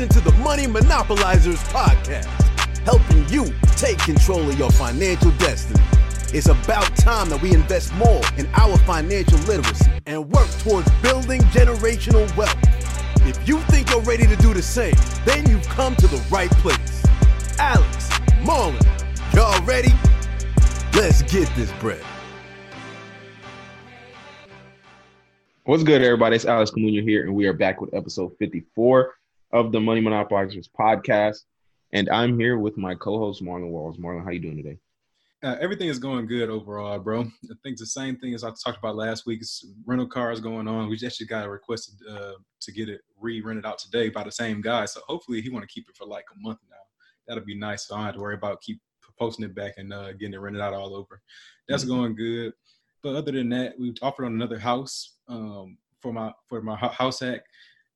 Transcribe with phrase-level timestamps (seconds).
[0.00, 2.24] listening to the Money Monopolizers podcast,
[2.84, 5.82] helping you take control of your financial destiny.
[6.32, 11.42] It's about time that we invest more in our financial literacy and work towards building
[11.52, 12.56] generational wealth.
[13.26, 14.94] If you think you're ready to do the same,
[15.26, 17.04] then you've come to the right place.
[17.58, 18.08] Alex,
[18.40, 18.80] Marlon,
[19.34, 19.92] y'all ready?
[20.94, 22.02] Let's get this bread.
[25.64, 26.36] What's good, everybody?
[26.36, 29.14] It's Alex Camunia here, and we are back with episode 54
[29.52, 31.38] of the Money Monopolizers podcast.
[31.92, 33.96] And I'm here with my co-host Marlon Walls.
[33.98, 34.78] Marlon, how you doing today?
[35.42, 37.22] Uh, everything is going good overall, bro.
[37.22, 39.40] I think the same thing as I talked about last week.
[39.40, 40.88] It's rental cars going on.
[40.88, 44.60] We actually got a request uh, to get it re-rented out today by the same
[44.60, 44.84] guy.
[44.84, 46.76] So hopefully he want to keep it for like a month now.
[47.26, 47.86] That'll be nice.
[47.86, 48.80] So I don't have to worry about keep
[49.18, 51.22] posting it back and uh, getting it rented out all over.
[51.68, 51.92] That's mm-hmm.
[51.92, 52.52] going good.
[53.02, 57.20] But other than that, we offered on another house um, for my for my house
[57.20, 57.42] hack.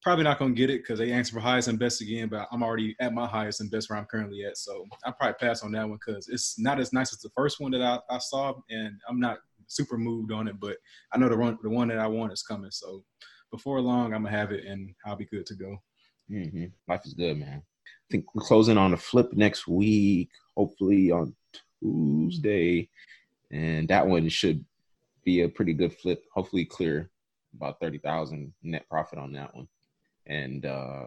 [0.04, 2.62] Probably not gonna get it because they asked for highest and best again, but I'm
[2.62, 4.58] already at my highest and best where I'm currently at.
[4.58, 7.58] So I probably pass on that one because it's not as nice as the first
[7.58, 10.60] one that I, I saw, and I'm not super moved on it.
[10.60, 10.76] But
[11.10, 12.70] I know the one the one that I want is coming.
[12.70, 13.02] So
[13.50, 15.78] before long, I'm gonna have it and I'll be good to go.
[16.30, 16.66] Mm-hmm.
[16.86, 17.62] Life is good, man.
[17.62, 21.34] I think we're closing on a flip next week, hopefully on
[21.82, 22.90] Tuesday,
[23.50, 24.64] and that one should
[25.24, 26.24] be a pretty good flip.
[26.34, 27.10] Hopefully, clear
[27.56, 29.66] about thirty thousand net profit on that one,
[30.26, 31.06] and uh,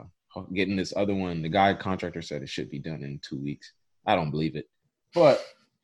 [0.53, 1.41] getting this other one.
[1.41, 3.73] The guy contractor said it should be done in two weeks.
[4.05, 4.69] I don't believe it,
[5.13, 5.43] but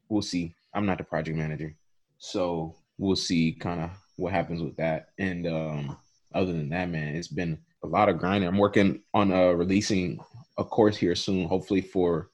[0.09, 0.55] we'll see.
[0.73, 1.75] I'm not the project manager,
[2.17, 5.07] so we'll see kind of what happens with that.
[5.19, 5.97] And um,
[6.33, 8.47] other than that, man, it's been a lot of grinding.
[8.47, 10.19] I'm working on uh, releasing
[10.57, 12.29] a course here soon, hopefully for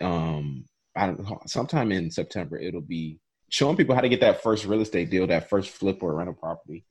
[0.00, 0.64] um,
[0.96, 2.58] I don't know, sometime in September.
[2.58, 6.02] It'll be showing people how to get that first real estate deal, that first flip
[6.02, 6.84] or rental property.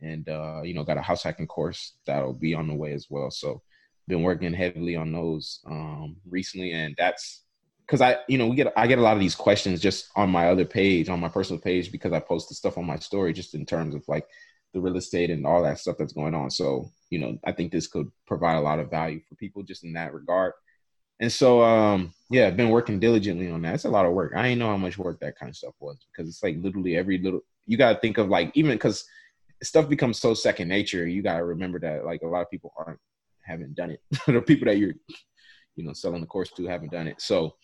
[0.00, 3.06] And uh, you know, got a house hacking course that'll be on the way as
[3.10, 3.30] well.
[3.30, 3.62] So
[4.06, 7.42] been working heavily on those um recently and that's
[7.88, 10.30] because I, you know, we get I get a lot of these questions just on
[10.30, 13.32] my other page, on my personal page, because I post the stuff on my story,
[13.32, 14.26] just in terms of like
[14.74, 16.50] the real estate and all that stuff that's going on.
[16.50, 19.84] So, you know, I think this could provide a lot of value for people just
[19.84, 20.52] in that regard.
[21.20, 23.74] And so, um, yeah, I've been working diligently on that.
[23.76, 24.34] It's a lot of work.
[24.36, 26.96] I didn't know how much work that kind of stuff was because it's like literally
[26.96, 27.40] every little.
[27.66, 29.06] You got to think of like even because
[29.62, 31.06] stuff becomes so second nature.
[31.06, 33.00] You got to remember that like a lot of people aren't
[33.44, 34.00] haven't done it.
[34.26, 34.94] the people that you're,
[35.76, 37.20] you know, selling the course to haven't done it.
[37.20, 37.56] So,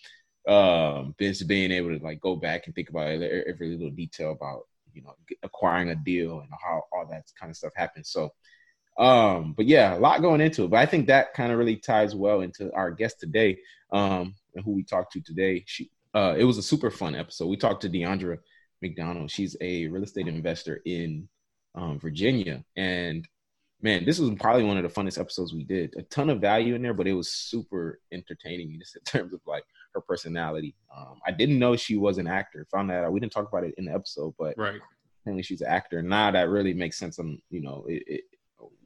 [0.49, 4.63] um, just being able to like go back and think about every little detail about
[4.93, 8.11] you know acquiring a deal and how all that kind of stuff happens.
[8.11, 8.33] So
[8.97, 10.71] um, but yeah, a lot going into it.
[10.71, 13.59] But I think that kind of really ties well into our guest today,
[13.93, 15.65] um, and who we talked to today.
[15.67, 17.47] She, uh, it was a super fun episode.
[17.47, 18.39] We talked to Deandra
[18.83, 19.31] McDonald.
[19.31, 21.29] She's a real estate investor in
[21.75, 23.27] um, Virginia, and
[23.85, 25.95] man, this was probably one of the funnest episodes we did.
[25.99, 29.41] A ton of value in there, but it was super entertaining just in terms of
[29.47, 29.65] like
[29.95, 30.75] her personality.
[30.97, 32.67] Um, I didn't know she was an actor.
[32.73, 33.13] Found that out.
[33.13, 34.81] We didn't talk about it in the episode, but right.
[35.23, 36.03] apparently she's an actor.
[36.03, 37.19] Now that really makes sense.
[37.19, 38.21] On you know, it, it,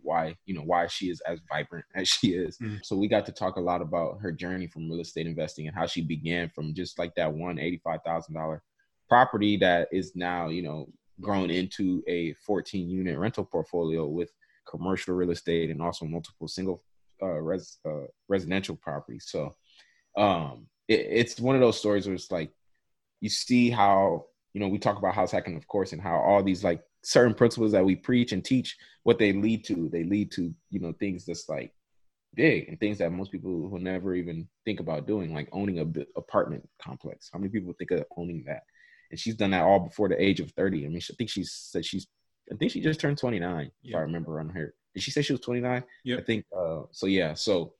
[0.02, 2.58] why you know why she is as vibrant as she is.
[2.58, 2.84] Mm.
[2.84, 5.76] So we got to talk a lot about her journey from real estate investing and
[5.76, 8.62] how she began from just like that one eighty five thousand dollar
[9.08, 10.88] property that is now you know
[11.20, 14.30] grown into a 14 unit rental portfolio with
[14.68, 16.82] commercial real estate and also multiple single
[17.22, 19.26] uh, res, uh, residential properties.
[19.28, 19.56] So
[20.16, 22.50] um, it, it's one of those stories where it's like
[23.20, 26.42] you see how you know we talk about house hacking, of course, and how all
[26.42, 30.30] these like certain principles that we preach and teach what they lead to they lead
[30.32, 31.72] to you know things that's like
[32.34, 36.18] big and things that most people will never even think about doing like owning a
[36.18, 38.62] apartment complex how many people think of owning that
[39.10, 41.42] and she's done that all before the age of 30 i mean i think she
[41.44, 42.06] said she's
[42.52, 43.90] i think she just turned 29 yeah.
[43.90, 44.74] if i remember on her.
[44.94, 47.72] Did she say she was 29 yeah i think uh so yeah so.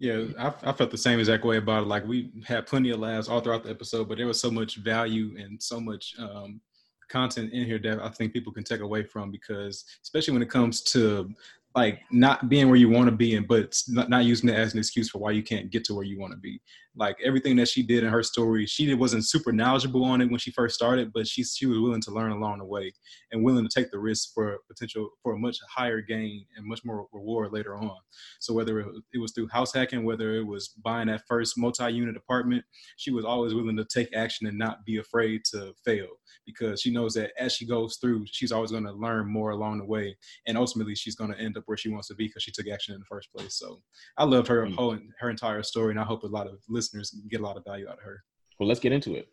[0.00, 1.86] Yeah, I, I, felt the same exact way about it.
[1.86, 4.76] Like we had plenty of laughs all throughout the episode, but there was so much
[4.78, 6.60] value and so much um,
[7.08, 10.50] content in here that I think people can take away from because especially when it
[10.50, 11.32] comes to
[11.74, 14.72] like not being where you want to be and but not, not using it as
[14.72, 16.60] an excuse for why you can't get to where you want to be
[16.96, 20.38] like everything that she did in her story she wasn't super knowledgeable on it when
[20.38, 22.92] she first started but she, she was willing to learn along the way
[23.32, 26.84] and willing to take the risk for potential for a much higher gain and much
[26.84, 27.96] more reward later on
[28.40, 32.64] so whether it was through house hacking whether it was buying that first multi-unit apartment
[32.96, 36.08] she was always willing to take action and not be afraid to fail
[36.46, 39.78] because she knows that as she goes through she's always going to learn more along
[39.78, 42.42] the way and ultimately she's going to end up where she wants to be because
[42.42, 43.54] she took action in the first place.
[43.54, 43.80] So
[44.16, 44.74] I loved her mm.
[44.74, 46.83] whole her entire story, and I hope a lot of listeners
[47.30, 48.24] get a lot of value out of her.
[48.58, 49.28] Well, let's get into it.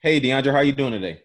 [0.00, 1.22] Hey, Deandra, how you doing today?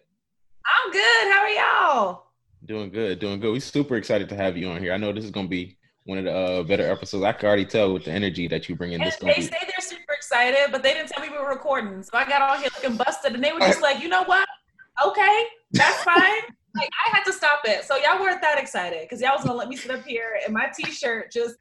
[0.66, 1.32] I'm good.
[1.32, 2.26] How are y'all?
[2.64, 3.52] Doing good, doing good.
[3.52, 4.92] We're super excited to have you on here.
[4.92, 7.24] I know this is going to be one of the uh, better episodes.
[7.24, 9.00] I can already tell with the energy that you bring in.
[9.00, 12.02] This they say they're super excited, but they didn't tell me we were recording.
[12.02, 14.46] So I got all here looking busted, and they were just like, you know what?
[15.04, 16.42] Okay, that's fine.
[16.74, 17.84] like I had to stop it.
[17.84, 20.52] So y'all weren't that excited because y'all was gonna let me sit up here in
[20.52, 21.56] my t-shirt just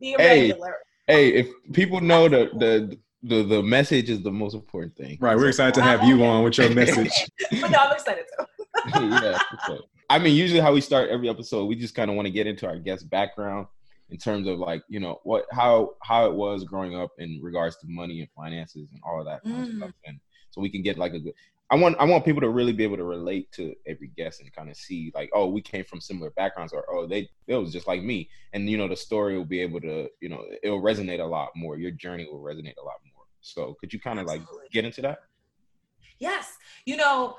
[0.00, 0.76] be hey, regular.
[1.06, 5.18] Hey, if people know the the the the message is the most important thing.
[5.20, 7.12] Right, we're excited to have you on with your message.
[7.60, 8.46] but no, I'm excited too.
[9.00, 9.38] yeah.
[10.10, 12.46] I mean, usually how we start every episode, we just kind of want to get
[12.46, 13.66] into our guest background
[14.10, 17.76] in terms of like, you know, what how how it was growing up in regards
[17.78, 19.70] to money and finances and all of that kind mm.
[19.70, 19.90] of stuff.
[20.06, 20.20] And
[20.50, 21.34] so we can get like a good
[21.72, 24.52] I want I want people to really be able to relate to every guest and
[24.52, 27.72] kind of see like, oh, we came from similar backgrounds, or oh, they it was
[27.72, 30.82] just like me, and you know, the story will be able to, you know, it'll
[30.82, 31.78] resonate a lot more.
[31.78, 33.11] Your journey will resonate a lot more.
[33.42, 34.42] So, could you kind of like
[34.72, 35.18] get into that?
[36.18, 36.56] Yes,
[36.86, 37.36] you know,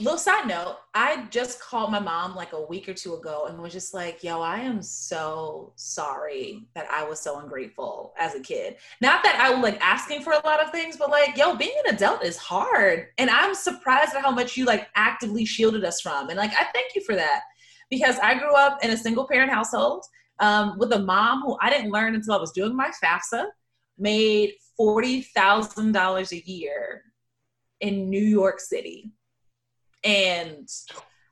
[0.00, 3.60] little side note, I just called my mom like a week or two ago and
[3.60, 8.40] was just like, yo, I am so sorry that I was so ungrateful as a
[8.40, 8.76] kid.
[9.00, 11.76] Not that I was like asking for a lot of things, but like, yo, being
[11.86, 13.08] an adult is hard.
[13.18, 16.28] And I'm surprised at how much you like actively shielded us from.
[16.28, 17.42] And like, I thank you for that
[17.90, 20.04] because I grew up in a single parent household
[20.40, 23.46] um, with a mom who I didn't learn until I was doing my FAFSA,
[23.98, 27.02] made $40,000 a year
[27.80, 29.12] in New York City
[30.02, 30.68] and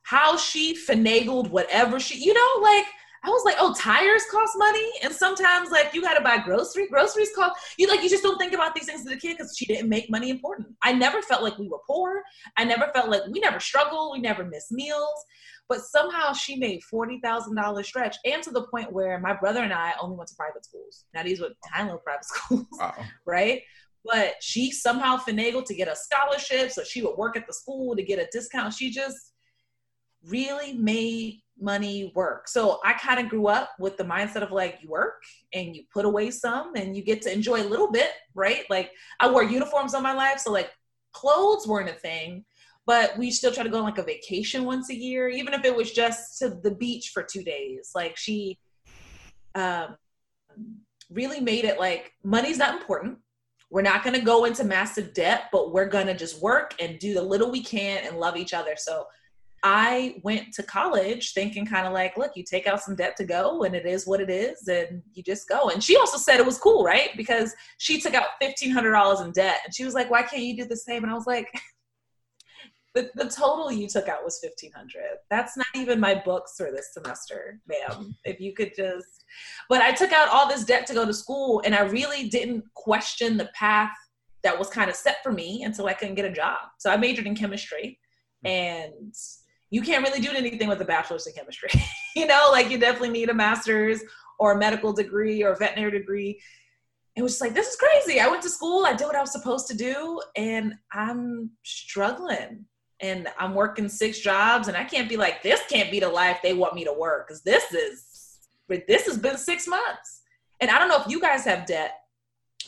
[0.02, 2.86] how she finagled whatever she, you know, like
[3.24, 6.88] I was like, oh, tires cost money, and sometimes like you got to buy grocery.
[6.88, 9.56] Groceries cost you like you just don't think about these things as a kid because
[9.56, 10.68] she didn't make money important.
[10.82, 12.22] I never felt like we were poor.
[12.56, 14.14] I never felt like we never struggled.
[14.14, 15.24] We never missed meals.
[15.68, 19.62] But somehow she made forty thousand dollars stretch, and to the point where my brother
[19.62, 21.04] and I only went to private schools.
[21.14, 22.94] Now these were tiny little private schools, wow.
[23.26, 23.62] right?
[24.04, 27.94] but she somehow finagled to get a scholarship so she would work at the school
[27.94, 29.32] to get a discount she just
[30.24, 34.78] really made money work so i kind of grew up with the mindset of like
[34.82, 35.22] you work
[35.52, 38.90] and you put away some and you get to enjoy a little bit right like
[39.20, 40.70] i wore uniforms all my life so like
[41.12, 42.44] clothes weren't a thing
[42.87, 45.64] but we still try to go on like a vacation once a year even if
[45.64, 48.58] it was just to the beach for two days like she
[49.55, 49.96] um,
[51.11, 53.19] really made it like money's not important
[53.73, 56.99] we're not going to go into massive debt, but we're going to just work and
[56.99, 58.75] do the little we can and love each other.
[58.76, 59.06] So
[59.62, 63.25] I went to college thinking kind of like, look, you take out some debt to
[63.25, 65.70] go and it is what it is and you just go.
[65.70, 67.17] And she also said it was cool, right?
[67.17, 70.67] Because she took out $1,500 in debt and she was like, why can't you do
[70.67, 71.02] the same?
[71.02, 71.49] And I was like,
[72.94, 76.92] the, the total you took out was 1500 that's not even my books for this
[76.92, 78.14] semester ma'am.
[78.24, 79.24] If you could just
[79.68, 82.64] but i took out all this debt to go to school and i really didn't
[82.74, 83.92] question the path
[84.42, 86.58] that was kind of set for me until i couldn't get a job.
[86.78, 87.98] So i majored in chemistry
[88.42, 88.48] hmm.
[88.48, 89.14] and
[89.70, 91.70] you can't really do anything with a bachelor's in chemistry.
[92.14, 94.02] You know like you definitely need a master's
[94.38, 96.38] or a medical degree or a veterinary degree.
[97.16, 98.20] It was just like this is crazy.
[98.20, 102.66] I went to school i did what i was supposed to do and i'm struggling
[103.02, 106.38] and I'm working six jobs and I can't be like, this can't be the life
[106.43, 108.38] they want me to work because this is,
[108.69, 110.22] this has been six months.
[110.60, 111.99] And I don't know if you guys have debt,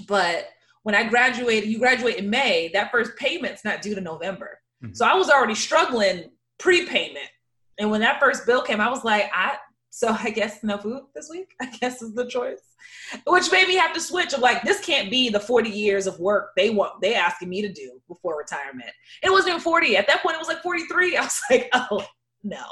[0.08, 0.48] but
[0.82, 4.58] when I graduated, you graduate in May, that first payment's not due to November.
[4.82, 4.94] Mm-hmm.
[4.94, 7.28] So I was already struggling prepayment.
[7.78, 9.56] And when that first bill came, I was like, I,
[9.96, 12.74] so I guess no food this week, I guess is the choice.
[13.28, 16.18] Which made me have to switch of like, this can't be the 40 years of
[16.18, 18.90] work they want they asking me to do before retirement.
[19.22, 19.96] It wasn't even 40.
[19.96, 21.16] At that point it was like 43.
[21.16, 22.04] I was like, oh
[22.42, 22.64] no.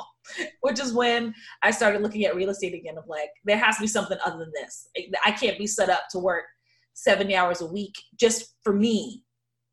[0.62, 3.83] Which is when I started looking at real estate again of like, there has to
[3.83, 4.88] be something other than this.
[5.25, 6.47] I can't be set up to work
[6.95, 9.23] 70 hours a week just for me.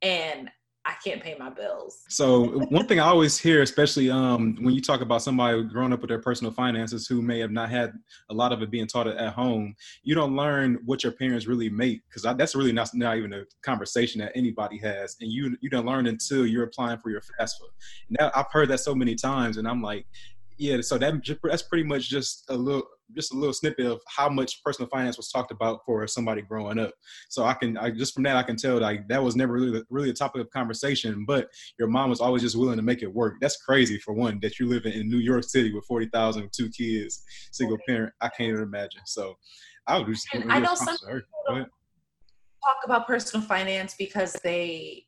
[0.04, 0.52] And
[0.86, 2.04] I can't pay my bills.
[2.10, 6.00] So one thing I always hear, especially um, when you talk about somebody growing up
[6.02, 7.94] with their personal finances who may have not had
[8.30, 11.70] a lot of it being taught at home, you don't learn what your parents really
[11.70, 15.70] make because that's really not, not even a conversation that anybody has, and you you
[15.70, 17.68] don't learn until you're applying for your FAFSA.
[18.10, 20.06] Now I've heard that so many times, and I'm like,
[20.58, 20.82] yeah.
[20.82, 24.64] So that that's pretty much just a little just a little snippet of how much
[24.64, 26.92] personal finance was talked about for somebody growing up.
[27.30, 29.84] So I can, I just from that I can tell like that was never really
[29.90, 31.26] really a topic of conversation.
[31.26, 33.36] But your mom was always just willing to make it work.
[33.42, 36.70] That's crazy for one that you live in New York City with forty thousand, two
[36.70, 38.14] kids, single parent.
[38.22, 39.02] I can't even imagine.
[39.06, 39.36] So
[39.88, 40.28] I would just.
[40.34, 41.66] I know some people
[42.64, 45.06] talk about personal finance because they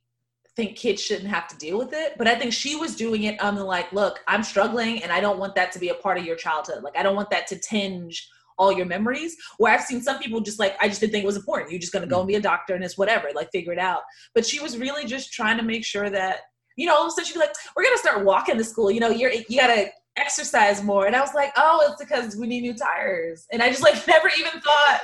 [0.56, 2.18] think kids shouldn't have to deal with it.
[2.18, 5.12] But I think she was doing it um, on the like, look, I'm struggling and
[5.12, 6.84] I don't want that to be a part of your childhood.
[6.84, 8.28] Like, I don't want that to tinge
[8.58, 9.36] all your memories.
[9.58, 11.72] Where I've seen some people just like, I just didn't think it was important.
[11.72, 12.22] You're just going to go mm.
[12.22, 14.02] and be a doctor and it's whatever, like, figure it out.
[14.36, 16.40] But she was really just trying to make sure that,
[16.76, 18.64] you know, all of a sudden she'd be like, we're going to start walking to
[18.64, 18.92] school.
[18.92, 21.08] You know, you're, you got to, exercise more.
[21.08, 23.48] And I was like, oh, it's because we need new tires.
[23.52, 25.02] And I just like never even thought,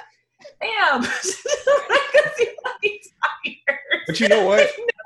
[0.62, 1.02] damn,
[4.08, 4.70] But you know what?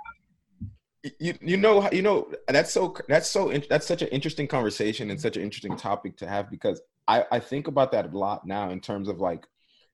[1.20, 5.20] you you know you know that's so that's so that's such an interesting conversation and
[5.20, 8.70] such an interesting topic to have because I I think about that a lot now
[8.70, 9.48] in terms of like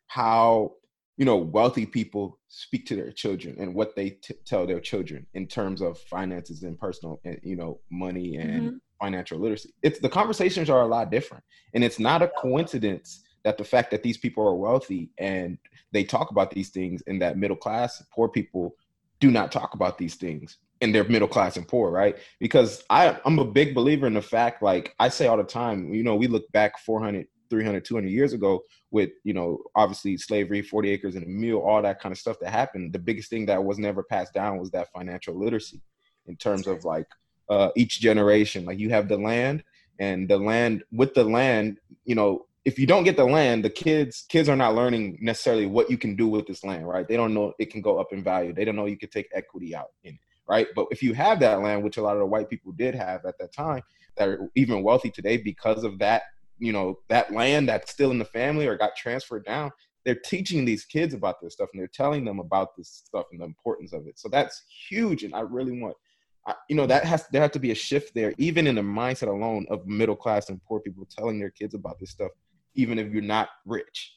[0.08, 0.74] how
[1.16, 5.26] you know wealthy people speak to their children and what they t- tell their children
[5.34, 8.78] in terms of finances and personal and you know money and mm-hmm.
[9.00, 13.58] financial literacy it's the conversations are a lot different and it's not a coincidence that
[13.58, 15.58] the fact that these people are wealthy and
[15.94, 18.76] they talk about these things and that middle class poor people
[19.20, 22.18] do not talk about these things and they're middle class and poor right?
[22.40, 25.94] Because I, i'm a big believer in the fact like i say all the time
[25.94, 30.62] you know we look back 400 300 200 years ago with you know obviously slavery
[30.62, 32.94] 40 acres and a mule all that kind of stuff that happened.
[32.94, 35.82] The biggest thing that was never passed down was that financial literacy
[36.28, 37.08] in terms of like
[37.50, 38.66] uh, each generation.
[38.66, 39.64] Like you have the land
[40.00, 43.70] and the land with the land you know if you don't get the land the
[43.70, 47.08] kids kids are not learning necessarily what you can do with this land right?
[47.08, 48.54] They don't know it can go up in value.
[48.54, 50.68] They don't know you could take equity out in it right?
[50.76, 53.26] But if you have that land which a lot of the white people did have
[53.26, 53.82] at that time
[54.16, 56.24] that are even wealthy today because of that
[56.60, 59.72] you know that land that's still in the family or got transferred down
[60.08, 63.42] they're teaching these kids about this stuff and they're telling them about this stuff and
[63.42, 64.18] the importance of it.
[64.18, 65.98] So that's huge and i really want
[66.46, 68.82] I, you know that has there has to be a shift there even in the
[68.82, 72.32] mindset alone of middle class and poor people telling their kids about this stuff
[72.74, 74.16] even if you're not rich.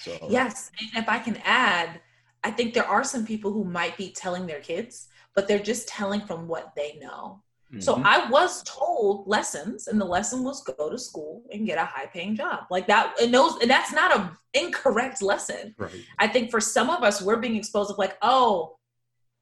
[0.00, 2.00] So yes and if i can add
[2.44, 5.88] i think there are some people who might be telling their kids but they're just
[5.88, 7.80] telling from what they know Mm-hmm.
[7.80, 11.84] So I was told lessons, and the lesson was go to school and get a
[11.84, 12.64] high paying job.
[12.68, 15.74] Like that, and those, and that's not a incorrect lesson.
[15.78, 15.92] Right.
[16.18, 18.76] I think for some of us, we're being exposed of like, oh,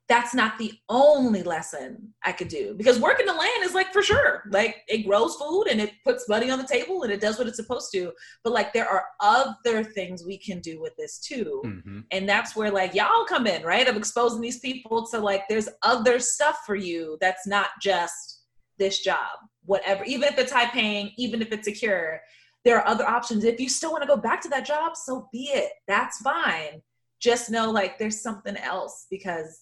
[0.09, 4.03] that's not the only lesson I could do because working the land is like for
[4.03, 4.45] sure.
[4.50, 7.47] Like it grows food and it puts money on the table and it does what
[7.47, 8.12] it's supposed to.
[8.43, 11.61] But like there are other things we can do with this too.
[11.65, 12.00] Mm-hmm.
[12.11, 13.87] And that's where like y'all come in, right?
[13.87, 18.45] Of exposing these people to like there's other stuff for you that's not just
[18.79, 19.29] this job.
[19.67, 22.19] Whatever, even if it's high paying, even if it's secure,
[22.65, 23.45] there are other options.
[23.45, 25.73] If you still want to go back to that job, so be it.
[25.87, 26.81] That's fine.
[27.21, 29.61] Just know like there's something else because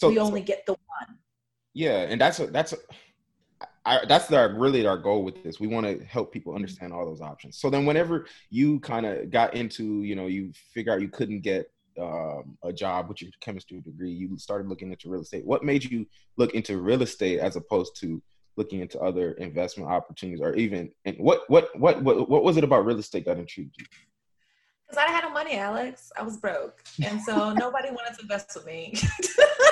[0.00, 1.18] so we only get the one.
[1.74, 2.76] Yeah, and that's a, that's a,
[3.84, 5.60] I, that's our really our goal with this.
[5.60, 7.58] We want to help people understand all those options.
[7.58, 11.40] So then, whenever you kind of got into, you know, you figure out you couldn't
[11.40, 15.44] get um, a job with your chemistry degree, you started looking into real estate.
[15.44, 16.06] What made you
[16.38, 18.22] look into real estate as opposed to
[18.56, 22.64] looking into other investment opportunities, or even and what what what what what was it
[22.64, 23.84] about real estate that intrigued you?
[24.86, 26.10] Because I had no money, Alex.
[26.18, 28.94] I was broke, and so nobody wanted to invest with me.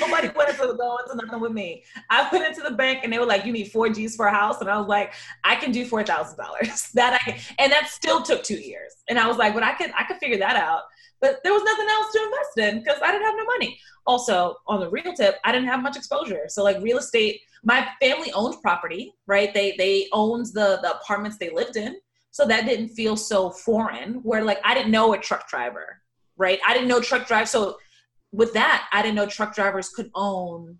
[0.00, 1.84] Nobody wanted to go into nothing with me.
[2.10, 4.32] I went into the bank and they were like, "You need four G's for a
[4.32, 5.12] house," and I was like,
[5.44, 8.92] "I can do four thousand dollars." That I and that still took two years.
[9.08, 10.82] And I was like, "But I could, I could figure that out."
[11.20, 13.78] But there was nothing else to invest in because I didn't have no money.
[14.06, 16.44] Also, on the real tip, I didn't have much exposure.
[16.48, 19.52] So, like real estate, my family owned property, right?
[19.52, 21.96] They they owned the the apartments they lived in,
[22.30, 24.14] so that didn't feel so foreign.
[24.22, 26.02] Where like I didn't know a truck driver,
[26.36, 26.60] right?
[26.66, 27.78] I didn't know truck drive, so
[28.32, 30.78] with that, I didn't know truck drivers could own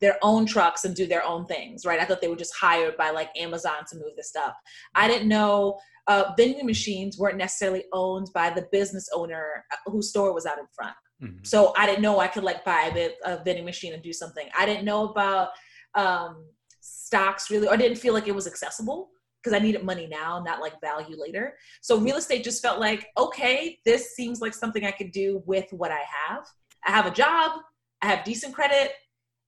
[0.00, 2.00] their own trucks and do their own things, right?
[2.00, 4.54] I thought they were just hired by like Amazon to move the stuff.
[4.94, 10.08] I didn't know uh, vending machines weren't necessarily owned by the business owner uh, whose
[10.08, 10.94] store was out in front.
[11.22, 11.44] Mm-hmm.
[11.44, 14.48] So I didn't know I could like buy a, a, vending machine and do something.
[14.58, 15.50] I didn't know about
[15.94, 16.46] um,
[16.80, 19.10] stocks really, or didn't feel like it was accessible
[19.42, 21.56] because I needed money now, not like value later.
[21.82, 25.66] So real estate just felt like, okay, this seems like something I could do with
[25.72, 26.46] what I have.
[26.86, 27.60] I have a job,
[28.02, 28.92] I have decent credit,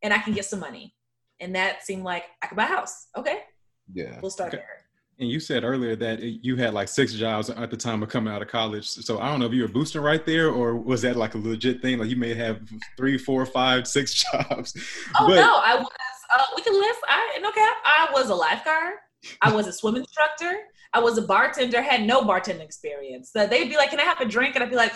[0.03, 0.95] and I can get some money.
[1.41, 3.09] And that seemed like I could buy a house.
[3.17, 3.39] Okay.
[3.93, 4.19] Yeah.
[4.21, 4.59] We'll start okay.
[4.59, 4.83] there.
[5.19, 8.33] And you said earlier that you had like six jobs at the time of coming
[8.33, 8.89] out of college.
[8.89, 11.39] So I don't know if you were boosting right there, or was that like a
[11.39, 11.99] legit thing?
[11.99, 12.61] Like you may have
[12.97, 14.75] three, four, five, six jobs.
[15.21, 15.89] Oh but, no, I was.
[16.35, 17.01] Uh, we can list.
[17.09, 17.77] I no cap.
[17.85, 18.95] I was a lifeguard.
[19.43, 20.61] I was a swim instructor.
[20.95, 21.83] I was a bartender.
[21.83, 23.31] Had no bartending experience.
[23.33, 24.95] So they'd be like, "Can I have a drink?" And I'd be like.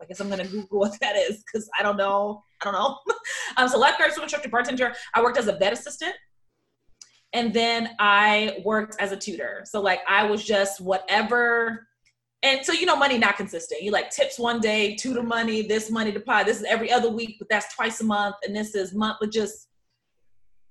[0.00, 2.42] I guess I'm gonna Google what that is because I don't know.
[2.60, 2.98] I don't know.
[3.56, 4.94] um, so lifeguard, swim instructor, bartender.
[5.14, 6.14] I worked as a vet assistant,
[7.32, 9.62] and then I worked as a tutor.
[9.64, 11.86] So like I was just whatever.
[12.42, 13.82] And so you know, money not consistent.
[13.82, 16.44] You like tips one day, tutor money, this money to pie.
[16.44, 19.28] This is every other week, but that's twice a month, and this is monthly.
[19.28, 19.68] Just,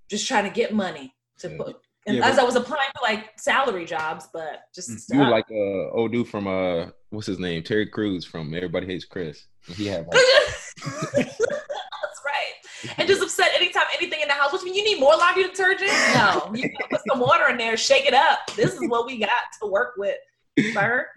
[0.09, 3.31] just trying to get money to put and yeah, as I was applying for like
[3.37, 7.39] salary jobs, but just mm, you were like uh old dude from uh what's his
[7.39, 9.45] name Terry Crews from Everybody Hates Chris.
[9.67, 10.17] He had like...
[11.15, 11.39] that's
[12.25, 13.51] right, and just upset.
[13.55, 14.51] Anytime anything in the house.
[14.51, 15.91] Which mean you need more laundry detergent?
[16.13, 18.39] No, you gotta put some water in there, shake it up.
[18.55, 19.29] This is what we got
[19.61, 20.17] to work with,
[20.73, 21.07] sir.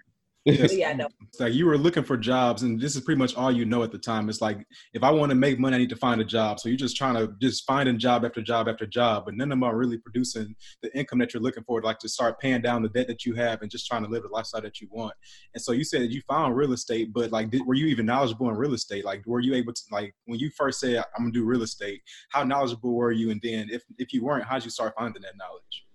[0.47, 1.09] But yeah, no.
[1.29, 3.83] It's like you were looking for jobs, and this is pretty much all you know
[3.83, 4.29] at the time.
[4.29, 6.61] It's like if I want to make money, I need to find a job.
[6.61, 9.51] So you're just trying to just finding job after job after job, but none of
[9.51, 12.83] them are really producing the income that you're looking for, like to start paying down
[12.83, 15.15] the debt that you have and just trying to live the lifestyle that you want.
[15.55, 18.07] And so you said that you found real estate, but like, did, were you even
[18.07, 19.05] knowledgeable in real estate?
[19.05, 22.03] Like, were you able to like when you first said I'm gonna do real estate?
[22.31, 23.31] How knowledgeable were you?
[23.31, 25.86] And then if if you weren't, how'd you start finding that knowledge?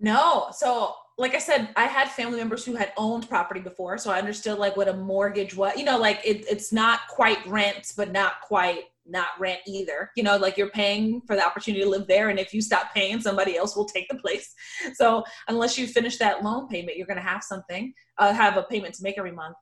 [0.00, 0.48] No.
[0.52, 4.18] So, like I said, I had family members who had owned property before, so I
[4.18, 5.76] understood like what a mortgage was.
[5.76, 10.10] You know, like it, it's not quite rent, but not quite not rent either.
[10.16, 12.94] You know, like you're paying for the opportunity to live there, and if you stop
[12.94, 14.54] paying, somebody else will take the place.
[14.94, 18.62] So, unless you finish that loan payment, you're going to have something, uh, have a
[18.62, 19.56] payment to make every month.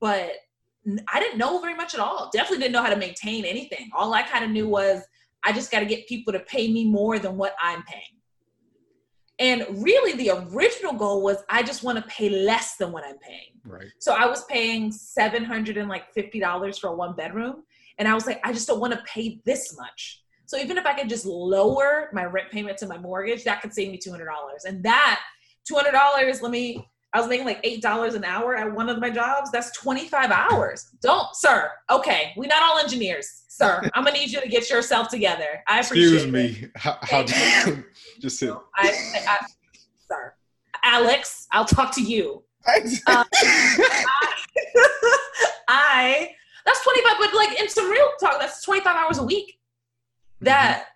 [0.00, 0.32] But
[1.12, 2.30] I didn't know very much at all.
[2.32, 3.90] Definitely didn't know how to maintain anything.
[3.96, 5.02] All I kind of knew was
[5.44, 8.15] I just got to get people to pay me more than what I'm paying
[9.38, 13.18] and really, the original goal was I just want to pay less than what I'm
[13.18, 13.60] paying.
[13.64, 13.88] Right.
[13.98, 17.64] So I was paying seven hundred and like fifty dollars for a one bedroom,
[17.98, 20.22] and I was like, I just don't want to pay this much.
[20.46, 23.74] So even if I could just lower my rent payment to my mortgage, that could
[23.74, 24.64] save me two hundred dollars.
[24.64, 25.20] And that
[25.66, 28.90] two hundred dollars, let me I was making like eight dollars an hour at one
[28.90, 29.50] of my jobs.
[29.50, 30.90] That's twenty five hours.
[31.00, 31.70] Don't, sir.
[31.90, 33.88] Okay, we're not all engineers, sir.
[33.94, 35.64] I'm gonna need you to get yourself together.
[35.66, 36.12] I appreciate.
[36.12, 36.68] Excuse me.
[36.76, 37.84] How, how do you
[38.20, 38.52] just sit?
[38.74, 38.92] I,
[39.26, 39.38] I,
[40.10, 40.34] sir,
[40.84, 42.44] Alex, I'll talk to you.
[42.68, 43.24] Um, I,
[45.68, 46.30] I,
[46.66, 49.58] that's twenty five, but like in some real talk, that's twenty five hours a week.
[50.42, 50.80] That.
[50.80, 50.92] Mm-hmm.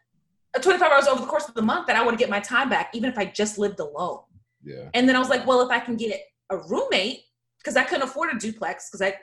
[0.63, 2.91] 25 hours over the course of the month that I would get my time back,
[2.93, 4.19] even if I just lived alone.
[4.63, 4.89] Yeah.
[4.95, 7.21] And then I was like, well, if I can get a roommate,
[7.59, 9.15] because I couldn't afford a duplex because I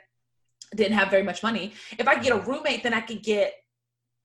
[0.74, 1.72] didn't have very much money.
[1.98, 3.54] If I get a roommate, then I could get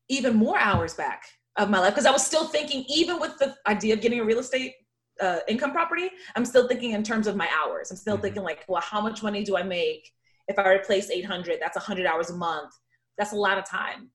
[0.09, 1.23] even more hours back
[1.57, 1.93] of my life.
[1.93, 4.73] Because I was still thinking, even with the idea of getting a real estate
[5.21, 7.91] uh, income property, I'm still thinking in terms of my hours.
[7.91, 8.23] I'm still mm-hmm.
[8.23, 10.09] thinking like, well, how much money do I make
[10.47, 11.59] if I replace 800?
[11.59, 12.73] That's 100 hours a month.
[13.17, 14.09] That's a lot of time.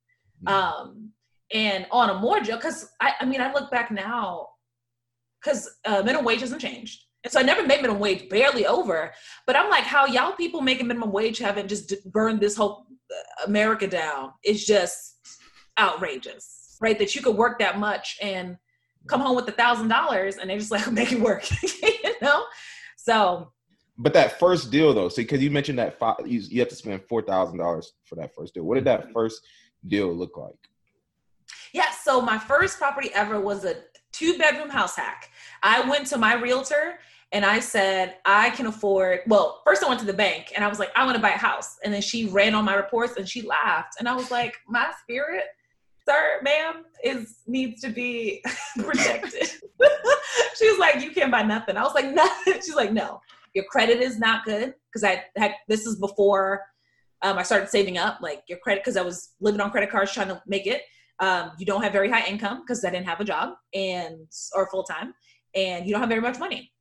[0.44, 0.48] Mm-hmm.
[0.48, 1.10] Um,
[1.52, 4.48] and on a more joke, because I, I mean, I look back now,
[5.48, 7.04] because uh, minimum wage hasn't changed.
[7.24, 9.12] And so I never made minimum wage, barely over.
[9.46, 13.46] But I'm like, how y'all people making minimum wage haven't just burned this whole uh,
[13.46, 14.32] America down?
[14.44, 15.16] It's just
[15.78, 16.98] outrageous, right?
[16.98, 18.56] That you could work that much and
[19.08, 21.44] come home with a thousand dollars and they just like make it work,
[21.82, 22.44] you know?
[22.96, 23.52] So.
[24.00, 26.76] But that first deal though, see, because you mentioned that five, you, you have to
[26.76, 28.62] spend four thousand dollars for that first deal.
[28.62, 29.44] What did that first
[29.88, 30.54] deal look like?
[31.72, 33.74] Yeah, so my first property ever was a
[34.12, 35.30] two bedroom house hack.
[35.62, 36.98] I went to my realtor
[37.32, 40.68] and I said, I can afford, well, first I went to the bank and I
[40.68, 41.76] was like, I want to buy a house.
[41.84, 43.94] And then she ran on my reports and she laughed.
[43.98, 45.44] And I was like, my spirit,
[46.08, 48.42] sir, ma'am, is needs to be
[48.78, 49.46] protected.
[50.56, 51.76] she was like, you can't buy nothing.
[51.76, 52.54] I was like, nothing.
[52.54, 53.20] She's like, no,
[53.54, 54.74] your credit is not good.
[54.94, 56.62] Cause I had, this is before
[57.20, 60.12] um, I started saving up, like your credit, cause I was living on credit cards
[60.12, 60.82] trying to make it
[61.20, 64.68] um, you don't have very high income because I didn't have a job and or
[64.70, 65.14] full time,
[65.58, 66.72] and you don't have very much money.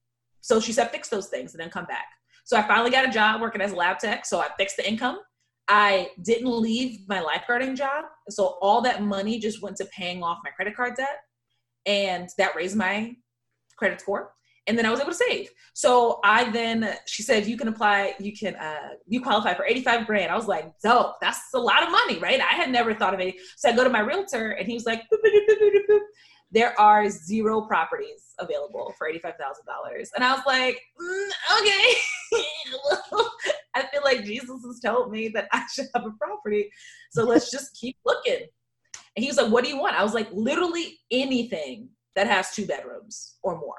[0.41, 2.05] So she said, fix those things and then come back.
[2.45, 4.25] So I finally got a job working as a lab tech.
[4.25, 5.19] So I fixed the income.
[5.67, 8.05] I didn't leave my lifeguarding job.
[8.29, 11.19] So all that money just went to paying off my credit card debt.
[11.85, 13.15] And that raised my
[13.77, 14.31] credit score
[14.67, 15.49] and then I was able to save.
[15.73, 20.05] So I then she said you can apply, you can uh, you qualify for 85
[20.05, 20.31] grand.
[20.31, 22.39] I was like, dope, that's a lot of money, right?
[22.39, 23.35] I had never thought of it.
[23.55, 25.99] So I go to my realtor and he was like, boop, boop, boop,
[26.51, 29.33] there are zero properties available for $85,000.
[30.15, 31.29] And I was like, mm,
[31.59, 31.93] okay.
[33.75, 36.71] I feel like Jesus has told me that I should have a property.
[37.11, 38.47] So let's just keep looking.
[39.15, 39.99] And he was like, what do you want?
[39.99, 43.75] I was like, literally anything that has two bedrooms or more.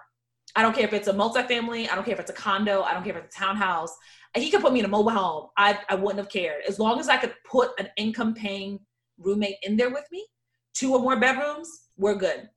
[0.56, 1.90] I don't care if it's a multifamily.
[1.90, 2.82] I don't care if it's a condo.
[2.82, 3.94] I don't care if it's a townhouse.
[4.34, 5.48] He could put me in a mobile home.
[5.56, 6.62] I, I wouldn't have cared.
[6.66, 8.80] As long as I could put an income paying
[9.18, 10.26] roommate in there with me,
[10.74, 12.48] two or more bedrooms, we're good.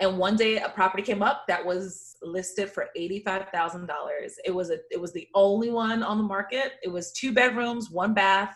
[0.00, 3.88] And one day a property came up that was listed for $85,000.
[4.44, 6.74] It was a it was the only one on the market.
[6.82, 8.54] It was two bedrooms, one bath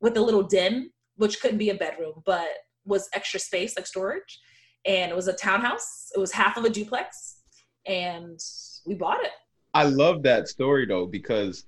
[0.00, 2.48] with a little den, which couldn't be a bedroom, but
[2.84, 4.40] was extra space like storage.
[4.84, 6.10] And it was a townhouse.
[6.14, 7.38] It was half of a duplex
[7.86, 8.38] and
[8.86, 9.32] we bought it.
[9.74, 11.64] I love that story though because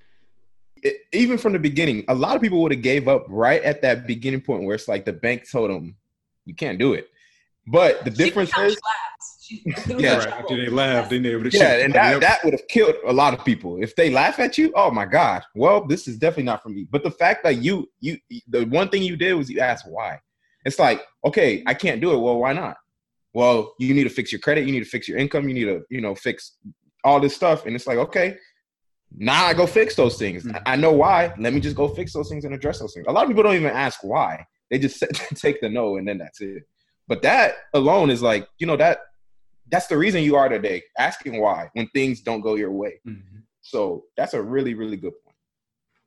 [0.82, 3.82] it, even from the beginning, a lot of people would have gave up right at
[3.82, 5.96] that beginning point where it's like the bank told them
[6.44, 7.08] you can't do it.
[7.70, 8.76] But the she difference is,
[9.98, 10.28] yeah, right.
[10.28, 13.34] after they laugh, then they would yeah, and that, that would have killed a lot
[13.34, 14.72] of people if they laugh at you.
[14.74, 15.42] Oh my god!
[15.54, 16.86] Well, this is definitely not for me.
[16.90, 20.20] But the fact that you you the one thing you did was you asked why.
[20.64, 22.18] It's like, okay, I can't do it.
[22.18, 22.76] Well, why not?
[23.32, 25.64] Well, you need to fix your credit, you need to fix your income, you need
[25.64, 26.56] to, you know, fix
[27.04, 27.64] all this stuff.
[27.66, 28.36] And it's like, okay,
[29.16, 30.44] now I go fix those things.
[30.44, 30.62] Mhm.
[30.66, 31.32] I know why.
[31.38, 33.06] Let me just go fix those things and address those things.
[33.08, 34.44] A lot of people don't even ask why.
[34.70, 35.02] They just
[35.36, 36.64] take the no and then that's it.
[37.10, 39.00] But that alone is like, you know, that
[39.68, 43.00] that's the reason you are today, asking why when things don't go your way.
[43.04, 43.42] Mhm.
[43.62, 45.36] So that's a really, really good point.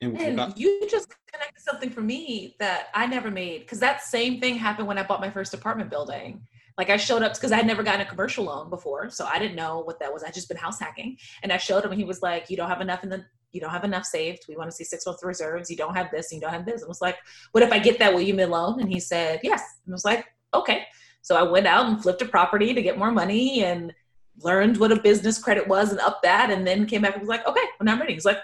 [0.02, 4.02] And And not- you just connected something for me that I never made because that
[4.02, 6.48] same thing happened when I bought my first apartment building.
[6.78, 9.40] Like I showed up because I had never gotten a commercial loan before, so I
[9.40, 10.24] didn't know what that was.
[10.24, 12.70] I just been house hacking, and I showed him, and he was like, "You don't
[12.70, 14.46] have enough in the, you don't have enough saved.
[14.50, 15.70] We want to see six months reserves.
[15.70, 17.18] You don't have this, and you don't have this." And I was like,
[17.52, 18.12] "What if I get that?
[18.14, 20.86] Will you me loan?" And he said, "Yes." And I was like, "Okay."
[21.22, 23.94] So I went out and flipped a property to get more money and
[24.42, 27.30] learned what a business credit was and up that, and then came back and was
[27.30, 28.40] like, "Okay, well, now I'm ready." He's like,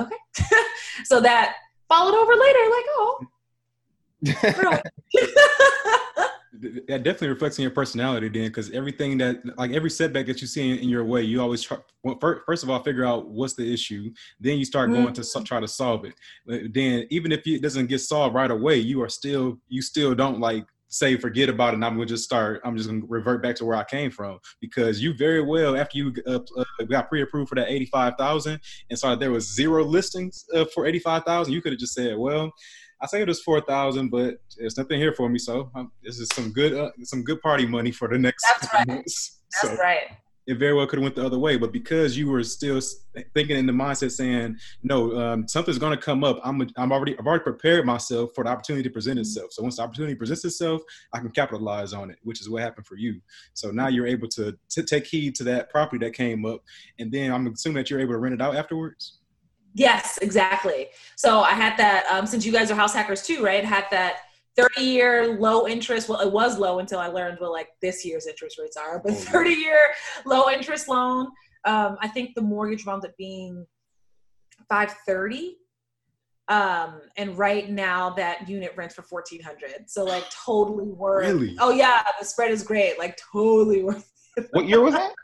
[0.00, 0.16] "Okay."
[1.04, 1.56] so that
[1.88, 3.26] followed over later, like, "Oh."
[6.88, 10.46] that definitely reflects on your personality then because everything that like every setback that you
[10.46, 13.28] see in, in your way you always try well, fir- first of all figure out
[13.28, 15.44] what's the issue then you start going to so, mm-hmm.
[15.44, 16.14] try to solve it
[16.46, 20.14] But then even if it doesn't get solved right away you are still you still
[20.14, 23.42] don't like say forget about it and i'm gonna just start i'm just gonna revert
[23.42, 27.08] back to where i came from because you very well after you uh, uh, got
[27.08, 31.62] pre-approved for that 85000 and saw that there was zero listings uh, for 85000 you
[31.62, 32.52] could have just said well
[33.02, 35.38] I say it was four thousand, but there's nothing here for me.
[35.38, 38.74] So um, this is some good, uh, some good party money for the next That's
[38.74, 38.86] right.
[38.86, 39.40] months.
[39.62, 40.02] That's so right.
[40.50, 42.80] It very well could have went the other way, but because you were still
[43.34, 46.40] thinking in the mindset saying, "No, um, something's going to come up.
[46.42, 49.52] I'm, I'm already, I've already prepared myself for the opportunity to present itself.
[49.52, 50.82] So once the opportunity presents itself,
[51.12, 53.20] I can capitalize on it, which is what happened for you.
[53.54, 56.62] So now you're able to, to take heed to that property that came up,
[56.98, 59.18] and then I'm assuming that you're able to rent it out afterwards.
[59.74, 60.88] Yes, exactly.
[61.14, 63.64] So I had that um, since you guys are house hackers too, right?
[63.64, 64.16] Had that
[64.62, 66.08] 30 year low interest.
[66.08, 69.12] Well, it was low until I learned what like this year's interest rates are, but
[69.12, 69.78] Oh, 30 year
[70.26, 71.28] low interest loan.
[71.64, 73.66] Um, I think the mortgage wound up being
[74.68, 75.56] 530.
[76.48, 79.88] Um, and right now that unit rents for 1400.
[79.88, 81.26] So like totally worth.
[81.26, 81.56] Really?
[81.60, 82.98] Oh yeah, the spread is great.
[82.98, 84.10] Like totally worth.
[84.52, 85.12] what year was that?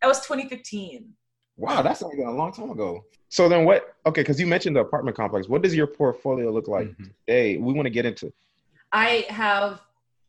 [0.00, 1.12] That was 2015.
[1.56, 3.02] Wow, that's not even a long time ago.
[3.30, 3.96] So then what?
[4.06, 5.48] Okay, because you mentioned the apartment complex.
[5.48, 7.10] What does your portfolio look like Mhm.
[7.26, 7.56] today?
[7.56, 8.32] We want to get into.
[8.92, 9.80] I have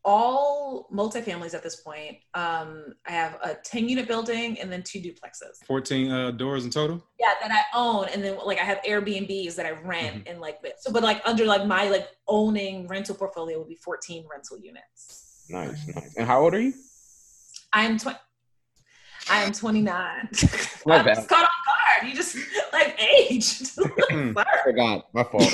[0.04, 2.16] all multifamilies at this point.
[2.34, 5.64] Um, I have a 10 unit building and then two duplexes.
[5.66, 7.02] 14 uh, doors in total.
[7.18, 10.58] Yeah, that I own, and then like I have Airbnbs that I rent and like
[10.78, 15.44] so, but like under like my like owning rental portfolio would be 14 rental units.
[15.50, 16.14] Nice, nice.
[16.16, 16.72] And how old are you?
[17.72, 18.16] I am 20.
[19.30, 19.84] I am 29.
[20.86, 21.14] My I'm bad.
[21.14, 21.50] just caught off
[22.00, 22.08] guard.
[22.10, 22.36] You just
[22.72, 23.60] like age.
[24.10, 24.32] Hmm.
[24.36, 25.06] I forgot.
[25.14, 25.44] My fault.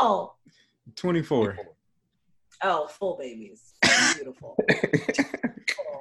[0.00, 0.30] How old
[0.96, 1.58] 24.
[2.62, 3.74] Oh, full babies.
[4.16, 4.56] Beautiful.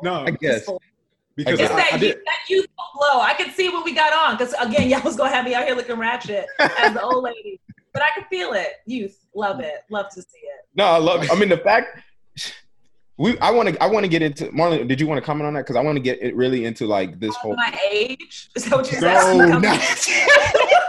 [0.02, 0.64] No, I guess.
[0.64, 0.82] Full
[1.36, 2.16] because It's I, that, I did.
[2.16, 3.20] that youthful glow.
[3.20, 5.66] I could see what we got on because again, y'all was gonna have me out
[5.66, 7.60] here looking ratchet as the old lady,
[7.94, 8.76] but I could feel it.
[8.86, 10.66] Youth, love it, love to see it.
[10.74, 11.24] No, I love.
[11.24, 11.32] It.
[11.32, 12.00] I mean, the fact
[13.18, 13.38] we.
[13.40, 13.84] I want to.
[13.84, 14.46] I want to get into.
[14.54, 15.62] Marlon, did you want to comment on that?
[15.66, 17.58] Because I want to get it really into like this whole.
[17.58, 19.62] My age is that what you're No, asking?
[19.62, 20.80] not.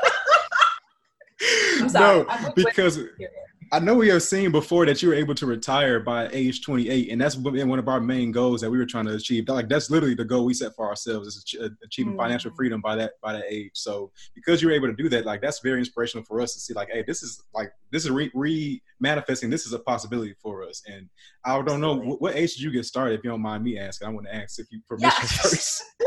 [1.81, 2.25] I'm sorry.
[2.25, 3.33] No, because to hear it.
[3.73, 7.09] I know we have seen before that you were able to retire by age 28,
[7.13, 9.49] and that's been one of our main goals that we were trying to achieve.
[9.49, 12.17] Like that's literally the goal we set for ourselves is uh, achieving Mm.
[12.17, 13.71] financial freedom by that by that age.
[13.75, 16.75] So because you're able to do that, like that's very inspirational for us to see.
[16.75, 19.51] Like, hey, this is like this is re, re- manifesting.
[19.51, 20.83] This is a possibility for us.
[20.89, 21.09] And
[21.45, 23.21] I don't know what, what age did you get started.
[23.21, 25.11] If you don't mind me asking, I want to ask if you Yeah.
[25.13, 25.85] permission first.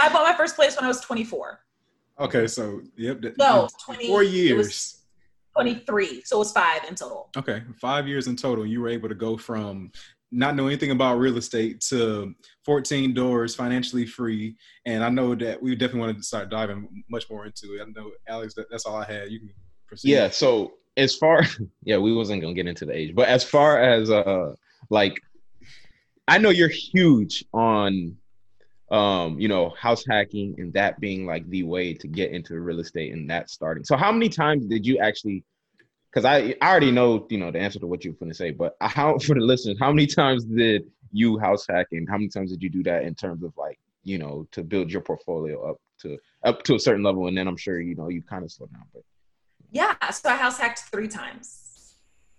[0.00, 1.60] I bought my first place when I was 24.
[2.20, 4.94] Okay, so yep, that- No, 20 four years.
[5.54, 6.22] 23.
[6.24, 7.30] So it was five in total.
[7.36, 9.90] Okay, five years in total, you were able to go from
[10.30, 14.56] not knowing anything about real estate to 14 doors, financially free.
[14.84, 17.82] And I know that we definitely wanted to start diving much more into it.
[17.82, 19.30] I know, Alex, that, that's all I had.
[19.30, 19.50] You can
[19.86, 20.10] proceed.
[20.10, 20.28] Yeah.
[20.30, 21.42] So as far,
[21.82, 24.54] yeah, we wasn't gonna get into the age, but as far as uh,
[24.90, 25.18] like,
[26.28, 28.16] I know you're huge on,
[28.90, 32.80] um, you know, house hacking and that being like the way to get into real
[32.80, 33.84] estate and that starting.
[33.84, 35.44] So how many times did you actually?
[36.10, 38.50] Because I, I already know, you know, the answer to what you're going to say,
[38.50, 42.28] but how for the listeners, how many times did you house hack and how many
[42.28, 45.70] times did you do that in terms of like, you know, to build your portfolio
[45.70, 48.44] up to up to a certain level, and then I'm sure you know you kind
[48.44, 49.02] of slow down, but.
[49.70, 49.94] Yeah.
[50.10, 51.94] So I house hacked three times.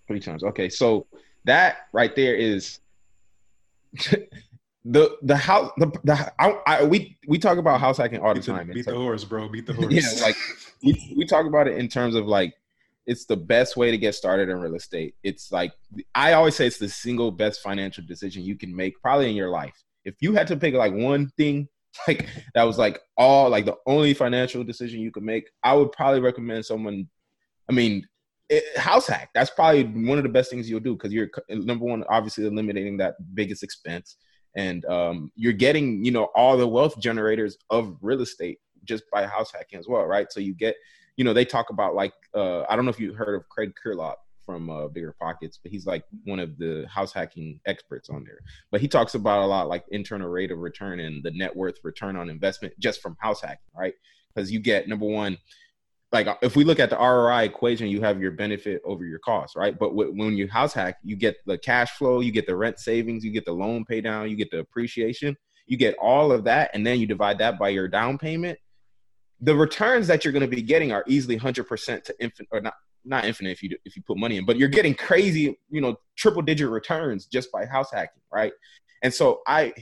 [0.07, 0.43] Three times.
[0.43, 1.05] Okay, so
[1.45, 2.79] that right there is
[4.89, 8.39] the the house the, the I, I, we we talk about house hacking all the
[8.39, 8.67] Beat the, time.
[8.67, 9.47] beat It's the horse, bro.
[9.47, 9.91] Beat the horse.
[9.91, 10.35] yeah, like
[10.83, 12.55] we, we talk about it in terms of like
[13.05, 15.15] it's the best way to get started in real estate.
[15.23, 15.73] It's like
[16.15, 19.49] I always say it's the single best financial decision you can make probably in your
[19.49, 19.83] life.
[20.05, 21.67] If you had to pick like one thing
[22.07, 25.91] like that was like all like the only financial decision you could make, I would
[25.91, 27.07] probably recommend someone
[27.69, 28.07] I mean,
[28.49, 29.29] it, house hack.
[29.35, 32.97] That's probably one of the best things you'll do because you're number one, obviously eliminating
[32.97, 34.17] that biggest expense,
[34.55, 39.25] and um, you're getting you know all the wealth generators of real estate just by
[39.25, 40.31] house hacking as well, right?
[40.31, 40.75] So you get,
[41.17, 43.73] you know, they talk about like uh, I don't know if you heard of Craig
[43.83, 48.23] Curelop from uh, Bigger Pockets, but he's like one of the house hacking experts on
[48.23, 48.39] there.
[48.71, 51.75] But he talks about a lot like internal rate of return and the net worth
[51.83, 53.93] return on investment just from house hacking, right?
[54.33, 55.37] Because you get number one,
[56.11, 59.19] like uh, if we look at the ROI equation, you have your benefit over your
[59.19, 59.77] cost, right?
[59.77, 63.23] But when you house hack, you get the cash flow, you get the rent savings,
[63.23, 66.71] you get the loan pay down, you get the appreciation, you get all of that,
[66.73, 68.57] and then you divide that by your down payment.
[69.41, 72.73] The returns that you're going to be getting are easily 100% to infinite, or not
[73.05, 75.95] not infinite if you if you put money in, but you're getting crazy, you know,
[76.17, 78.51] triple digit returns just by house hacking, right?
[79.03, 79.73] And so I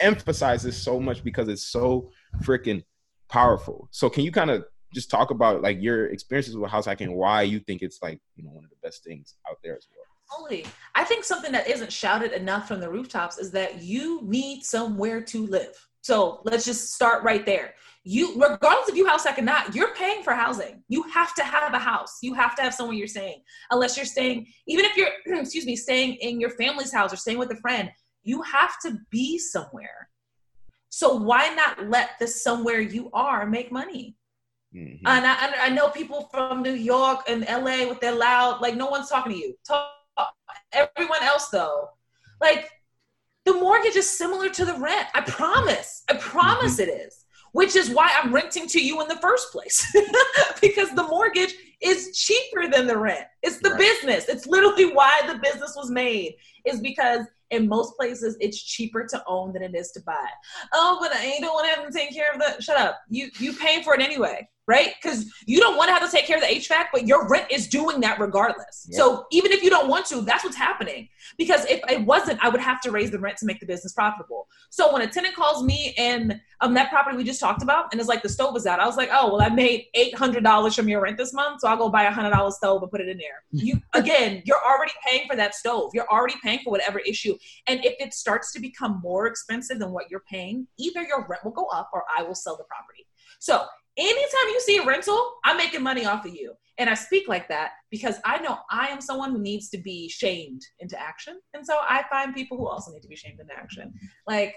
[0.00, 2.10] emphasize this so much because it's so
[2.42, 2.82] freaking
[3.28, 3.88] powerful.
[3.90, 7.42] So can you kind of just talk about like your experiences with house hacking, why
[7.42, 10.04] you think it's like you know one of the best things out there as well.
[10.38, 10.64] Totally.
[10.94, 15.20] I think something that isn't shouted enough from the rooftops is that you need somewhere
[15.20, 15.74] to live.
[16.00, 17.74] So let's just start right there.
[18.04, 20.82] You, regardless if you house hack or not, you're paying for housing.
[20.88, 22.18] You have to have a house.
[22.22, 23.42] You have to have somewhere you're staying.
[23.70, 25.08] Unless you're staying, even if you're,
[25.40, 27.90] excuse me, staying in your family's house or staying with a friend,
[28.22, 30.10] you have to be somewhere.
[30.90, 34.16] So why not let the somewhere you are make money?
[34.74, 35.06] Mm-hmm.
[35.06, 38.86] And I, I know people from New York and LA with their loud, like no
[38.86, 39.54] one's talking to you.
[39.66, 39.88] Talk,
[40.72, 41.90] everyone else though,
[42.40, 42.68] like
[43.44, 45.06] the mortgage is similar to the rent.
[45.14, 46.02] I promise.
[46.10, 46.90] I promise mm-hmm.
[46.90, 47.24] it is.
[47.52, 49.86] Which is why I'm renting to you in the first place.
[50.60, 53.26] because the mortgage is cheaper than the rent.
[53.44, 53.78] It's the right.
[53.78, 54.28] business.
[54.28, 56.34] It's literally why the business was made.
[56.64, 60.26] Is because in most places it's cheaper to own than it is to buy.
[60.72, 62.60] Oh, but I don't want to have to take care of that.
[62.60, 63.00] Shut up.
[63.08, 64.94] You you paying for it anyway right?
[65.00, 67.50] Because you don't want to have to take care of the HVAC, but your rent
[67.50, 68.86] is doing that regardless.
[68.88, 68.98] Yep.
[68.98, 71.08] So even if you don't want to, that's what's happening.
[71.36, 73.92] Because if it wasn't, I would have to raise the rent to make the business
[73.92, 74.48] profitable.
[74.70, 78.00] So when a tenant calls me and um that property we just talked about, and
[78.00, 80.44] it's like the stove is out, I was like, oh well, I made eight hundred
[80.44, 82.90] dollars from your rent this month, so I'll go buy a hundred dollar stove and
[82.90, 83.42] put it in there.
[83.64, 85.90] You again, you're already paying for that stove.
[85.94, 87.36] You're already paying for whatever issue.
[87.66, 91.44] And if it starts to become more expensive than what you're paying, either your rent
[91.44, 93.06] will go up or I will sell the property.
[93.38, 93.64] So
[93.96, 96.54] anytime you see a rental, I'm making money off of you.
[96.78, 100.08] And I speak like that because I know I am someone who needs to be
[100.08, 101.40] shamed into action.
[101.54, 103.92] And so I find people who also need to be shamed into action.
[104.26, 104.56] Like,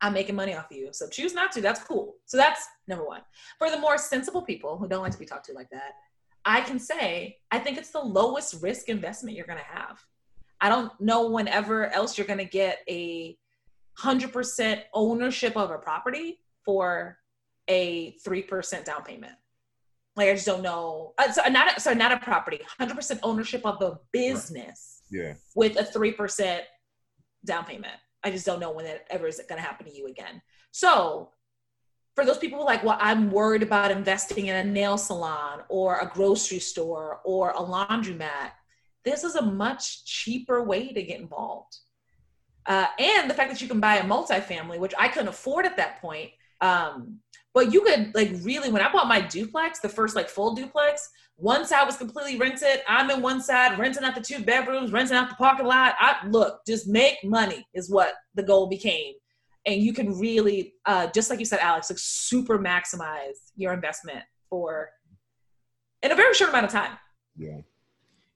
[0.00, 0.88] I'm making money off of you.
[0.92, 1.60] So choose not to.
[1.60, 2.16] That's cool.
[2.24, 3.20] So that's number one.
[3.58, 5.92] For the more sensible people who don't like to be talked to like that,
[6.44, 10.02] I can say I think it's the lowest risk investment you're going to have.
[10.60, 13.36] I don't know whenever else you're going to get a
[14.00, 17.18] 100% ownership of a property for
[17.72, 19.32] a 3% down payment.
[20.14, 21.14] Like I just don't know.
[21.18, 25.02] Uh, so not a, so not a property, 100% ownership of the business.
[25.12, 25.20] Right.
[25.20, 25.34] Yeah.
[25.54, 26.60] With a 3%
[27.44, 27.94] down payment.
[28.22, 30.42] I just don't know when that ever is going to happen to you again.
[30.70, 31.30] So
[32.14, 36.10] for those people like, well, I'm worried about investing in a nail salon or a
[36.12, 38.52] grocery store or a laundromat.
[39.04, 41.76] This is a much cheaper way to get involved.
[42.66, 45.76] Uh, and the fact that you can buy a multifamily, which I couldn't afford at
[45.78, 46.30] that point,
[46.60, 47.18] um,
[47.54, 51.08] but you could like really when I bought my duplex, the first like full duplex,
[51.36, 52.80] one side was completely rented.
[52.88, 55.94] I'm in one side, renting out the two bedrooms, renting out the parking lot.
[55.98, 59.14] I look, just make money is what the goal became.
[59.66, 64.24] And you can really, uh, just like you said, Alex, like super maximize your investment
[64.48, 64.90] for
[66.02, 66.96] in a very short amount of time.
[67.36, 67.58] Yeah.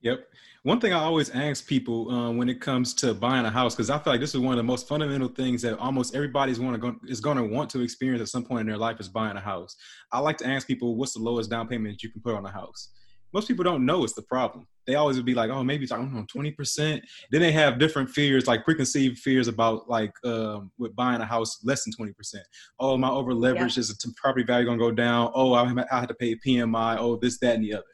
[0.02, 0.26] Yep.
[0.66, 3.88] One thing I always ask people um, when it comes to buying a house, because
[3.88, 6.82] I feel like this is one of the most fundamental things that almost everybody's want
[6.82, 9.36] to is going to want to experience at some point in their life is buying
[9.36, 9.76] a house.
[10.10, 12.50] I like to ask people, what's the lowest down payment you can put on a
[12.50, 12.88] house?
[13.32, 14.66] most people don't know it's the problem.
[14.86, 17.00] They always would be like, oh, maybe it's, I don't know, 20%.
[17.30, 21.60] Then they have different fears, like preconceived fears about like um, with buying a house
[21.64, 22.36] less than 20%.
[22.78, 23.80] Oh, my over leverage yeah.
[23.80, 25.30] is the property value gonna go down.
[25.34, 26.96] Oh, I, I have to pay PMI.
[26.98, 27.84] Oh, this, that, and the other.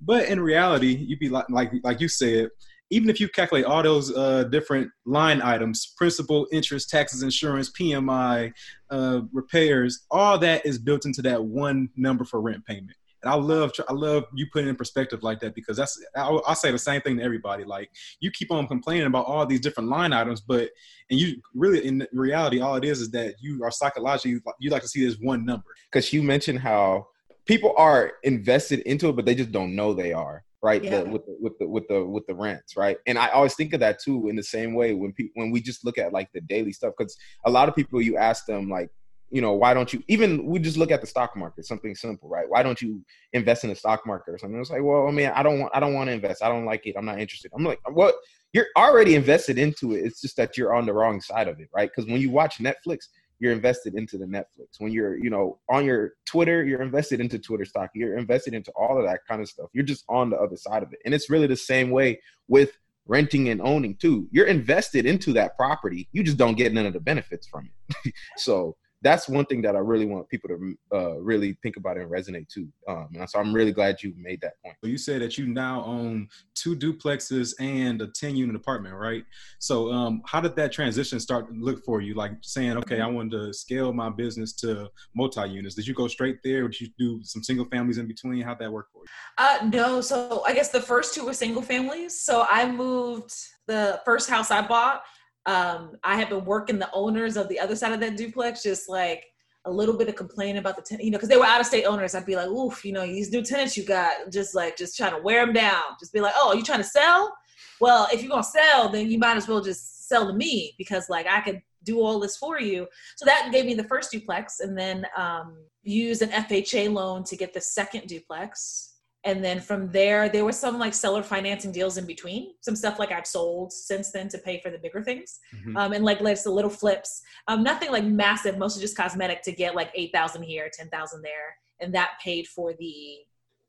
[0.00, 2.50] But in reality, you'd be like, like, like you said,
[2.90, 8.52] even if you calculate all those uh, different line items principal interest taxes insurance pmi
[8.90, 13.36] uh, repairs all that is built into that one number for rent payment and I
[13.36, 16.78] love I love you putting in perspective like that because that's I, I, say the
[16.78, 17.64] same thing to everybody.
[17.64, 20.70] Like you keep on complaining about all these different line items, but
[21.10, 24.82] and you really in reality all it is is that you are psychologically you like
[24.82, 25.64] to see this one number.
[25.90, 27.06] Because you mentioned how
[27.46, 30.82] people are invested into it, but they just don't know they are right?
[30.82, 31.02] Yeah.
[31.02, 32.96] The, with the with the with the with the rents, right?
[33.06, 35.60] And I always think of that too in the same way when people when we
[35.60, 38.70] just look at like the daily stuff because a lot of people you ask them
[38.70, 38.88] like
[39.34, 42.28] you know why don't you even we just look at the stock market something simple
[42.28, 42.48] right?
[42.48, 44.60] Why don't you invest in the stock market or something?
[44.60, 46.42] It's like well i mean i don't want i don't want to invest.
[46.42, 46.94] I don't like it.
[46.96, 47.50] I'm not interested.
[47.52, 48.14] I'm like what
[48.52, 50.04] you're already invested into it.
[50.04, 51.90] It's just that you're on the wrong side of it right?
[51.92, 53.08] Because when you watch netflix
[53.40, 54.78] you're invested into the netflix.
[54.78, 57.90] When you're you know on your twitter you're invested into twitter stock.
[57.92, 59.66] You're invested into all of that kind of stuff.
[59.72, 61.00] You're just on the other side of it.
[61.04, 62.70] And it's really the same way with
[63.06, 64.28] renting and owning too.
[64.30, 66.08] You're invested into that property.
[66.12, 67.68] You just don't get none of the benefits from
[68.04, 68.14] it.
[68.38, 72.10] So that's one thing that I really want people to uh, really think about and
[72.10, 72.66] resonate to.
[72.88, 74.76] Um, and so I'm really glad you made that point.
[74.82, 79.22] You said that you now own two duplexes and a 10 unit apartment, right?
[79.58, 82.14] So um, how did that transition start to look for you?
[82.14, 85.74] Like saying, okay, I wanted to scale my business to multi units.
[85.74, 88.40] Did you go straight there or did you do some single families in between?
[88.40, 89.08] How'd that work for you?
[89.36, 90.00] Uh, no.
[90.00, 92.22] So I guess the first two were single families.
[92.22, 93.34] So I moved
[93.66, 95.02] the first house I bought
[95.46, 98.88] um, I have been working the owners of the other side of that duplex, just
[98.88, 99.24] like
[99.66, 101.66] a little bit of complaining about the tenant, you know, because they were out of
[101.66, 102.14] state owners.
[102.14, 105.14] I'd be like, oof, you know, these new tenants you got, just like, just trying
[105.14, 105.82] to wear them down.
[105.98, 107.34] Just be like, oh, you trying to sell?
[107.80, 111.08] Well, if you're gonna sell, then you might as well just sell to me because
[111.08, 112.86] like I could do all this for you.
[113.16, 117.36] So that gave me the first duplex, and then um, use an FHA loan to
[117.36, 118.93] get the second duplex
[119.24, 122.98] and then from there there was some like seller financing deals in between some stuff
[122.98, 125.40] like i've sold since then to pay for the bigger things.
[125.54, 125.76] Mm-hmm.
[125.76, 127.22] um, and like like the little flips.
[127.48, 131.56] Um, nothing like massive mostly just cosmetic to get like 8000 here 10000 there.
[131.80, 133.18] And that paid for the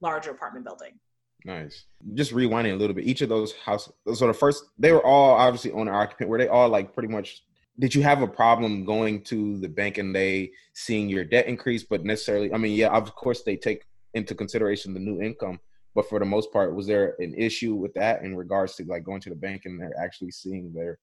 [0.02, 1.00] larger apartment building.
[1.44, 1.86] Nice.
[2.16, 5.36] Just rewinding a little bit each of those houses so the first they were all
[5.36, 7.44] obviously owner occupant were they all like pretty much
[7.78, 11.84] did you have a problem going to the bank and they seeing your debt increase
[11.84, 13.84] but necessarily i mean yeah of course they take
[14.16, 15.60] into consideration the new income.
[15.94, 19.04] But for the most part, was there an issue with that in regards to like
[19.04, 21.00] going to the bank and they're actually seeing their,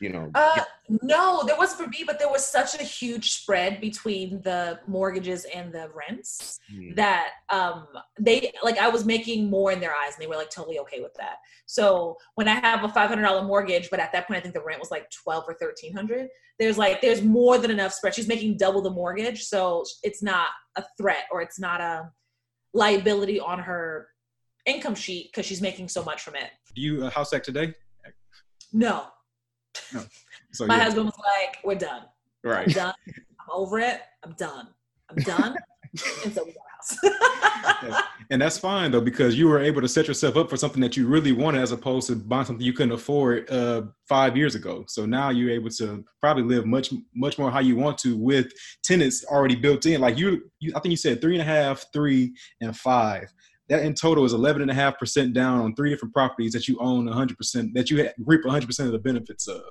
[0.00, 0.30] you know?
[0.34, 0.64] Uh,
[1.00, 5.46] no, there wasn't for me, but there was such a huge spread between the mortgages
[5.54, 6.94] and the rents mm.
[6.96, 7.86] that um,
[8.18, 11.00] they like I was making more in their eyes, and they were like totally okay
[11.00, 11.36] with that.
[11.66, 14.54] So when I have a five hundred dollar mortgage, but at that point I think
[14.54, 16.28] the rent was like twelve or thirteen hundred.
[16.58, 18.14] There's like there's more than enough spread.
[18.14, 22.10] She's making double the mortgage, so it's not a threat or it's not a
[22.74, 24.08] liability on her
[24.66, 26.50] income sheet because she's making so much from it.
[26.74, 27.74] Do you uh, house hack today?
[28.72, 29.06] No.
[29.92, 30.04] no.
[30.54, 30.84] So, My yeah.
[30.84, 32.02] husband was like, "We're done.
[32.44, 32.66] Right.
[32.66, 32.94] I'm done.
[33.06, 34.02] I'm over it.
[34.22, 34.68] I'm done.
[35.08, 35.56] I'm done."
[36.24, 36.62] and so we got
[38.30, 40.96] and that's fine though because you were able to set yourself up for something that
[40.96, 44.84] you really wanted as opposed to buying something you couldn't afford uh, five years ago.
[44.88, 48.52] So now you're able to probably live much much more how you want to with
[48.82, 50.00] tenants already built in.
[50.00, 53.32] Like you, you i think you said three and a half three and five.
[53.68, 57.90] That in total is 11.5% down on three different properties that you own 100% that
[57.90, 59.62] you reap 100% of the benefits of.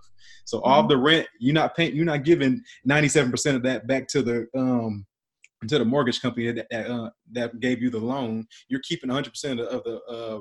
[0.45, 0.71] So mm-hmm.
[0.71, 4.47] all the rent you're not paying you're not giving 97% of that back to the
[4.55, 5.05] um
[5.67, 9.59] to the mortgage company that that, uh, that gave you the loan, you're keeping 100%
[9.59, 10.39] of the uh,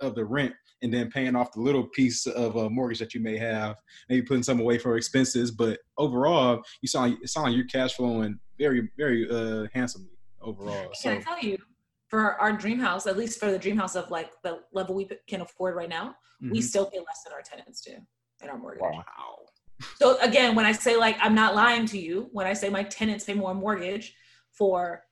[0.00, 3.20] of the rent and then paying off the little piece of a mortgage that you
[3.20, 3.76] may have,
[4.08, 5.50] maybe putting some away for expenses.
[5.50, 10.84] But overall, you saw it sounds like you're cash flowing very very uh, handsomely overall.
[10.84, 11.58] Can so, I tell you,
[12.08, 15.08] for our dream house, at least for the dream house of like the level we
[15.26, 16.52] can afford right now, mm-hmm.
[16.52, 17.92] we still pay less than our tenants do
[18.42, 18.82] in our mortgage.
[18.82, 19.38] Wow.
[19.96, 22.82] So again, when I say like I'm not lying to you, when I say my
[22.84, 24.14] tenants pay more mortgage,
[24.58, 25.02] for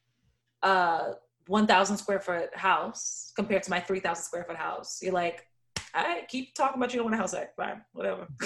[0.62, 1.12] a
[1.46, 4.98] 1,000 square foot house compared to my 3,000 square foot house.
[5.00, 5.46] You're like,
[5.94, 7.56] I keep talking about you don't want a house hack.
[7.56, 8.26] Fine, whatever.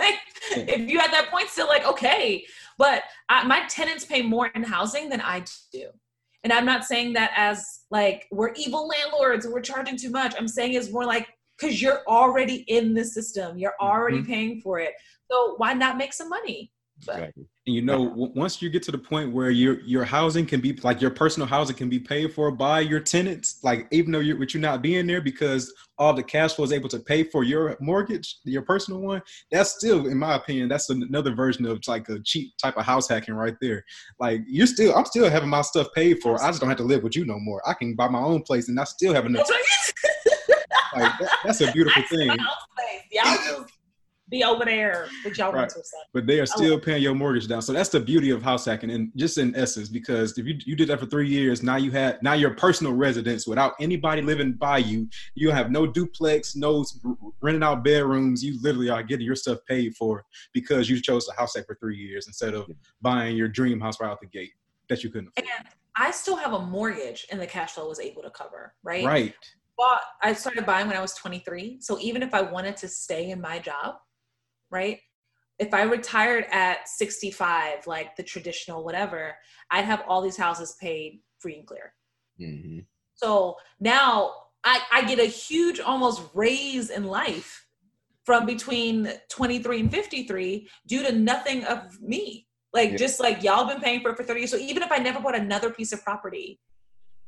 [0.00, 0.14] like,
[0.52, 2.44] if you at that point still like, okay.
[2.78, 5.88] But I, my tenants pay more in housing than I do.
[6.44, 10.34] And I'm not saying that as like we're evil landlords and we're charging too much.
[10.38, 11.26] I'm saying it's more like
[11.58, 14.32] because you're already in the system, you're already mm-hmm.
[14.32, 14.92] paying for it.
[15.30, 16.70] So why not make some money?
[16.98, 17.46] Exactly.
[17.66, 20.72] And you know, once you get to the point where your your housing can be
[20.82, 24.38] like your personal housing can be paid for by your tenants, like even though you're
[24.38, 27.42] with you not being there because all the cash flow is able to pay for
[27.42, 32.08] your mortgage, your personal one, that's still, in my opinion, that's another version of like
[32.08, 33.84] a cheap type of house hacking right there.
[34.18, 36.42] Like you're still, I'm still having my stuff paid for.
[36.42, 37.62] I just don't have to live with you no more.
[37.68, 39.48] I can buy my own place and I still have enough.
[40.94, 42.36] like that, that's a beautiful thing.
[43.10, 43.75] Y'all just
[44.28, 45.72] be over there with y'all right.
[46.12, 47.62] But they are still paying your mortgage down.
[47.62, 50.76] So that's the beauty of house hacking, and just in essence, because if you you
[50.76, 54.52] did that for three years, now you had now your personal residence without anybody living
[54.52, 55.08] by you.
[55.34, 56.84] You have no duplex, no
[57.40, 58.42] renting out bedrooms.
[58.42, 61.76] You literally are getting your stuff paid for because you chose to house hack for
[61.76, 62.66] three years instead of
[63.00, 64.52] buying your dream house right out the gate
[64.88, 65.48] that you couldn't afford.
[65.58, 68.74] And I still have a mortgage, and the cash flow was able to cover.
[68.82, 69.04] Right.
[69.04, 69.34] Right
[69.78, 71.78] Well, I started buying when I was 23.
[71.80, 73.96] So even if I wanted to stay in my job,
[74.70, 74.98] right?
[75.58, 79.34] If I retired at 65, like the traditional whatever,
[79.70, 81.94] I'd have all these houses paid free and clear.
[82.40, 82.80] Mm-hmm.
[83.14, 84.32] So now
[84.64, 87.66] I, I get a huge almost raise in life
[88.24, 92.46] from between 23 and 53 due to nothing of me.
[92.74, 92.96] Like Yeah.
[92.96, 94.50] just like y'all been paying for it for 30 years.
[94.50, 96.60] So even if I never bought another piece of property,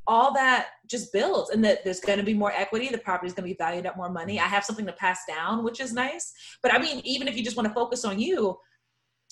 [0.08, 2.88] all that just builds and that there's going to be more equity.
[2.88, 4.40] The property is going to be valued at more money.
[4.40, 6.32] I have something to pass down, which is nice.
[6.62, 8.58] But I mean, even if you just want to focus on you,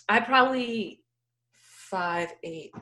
[0.08, 1.02] I probably
[1.90, 2.72] five, eight,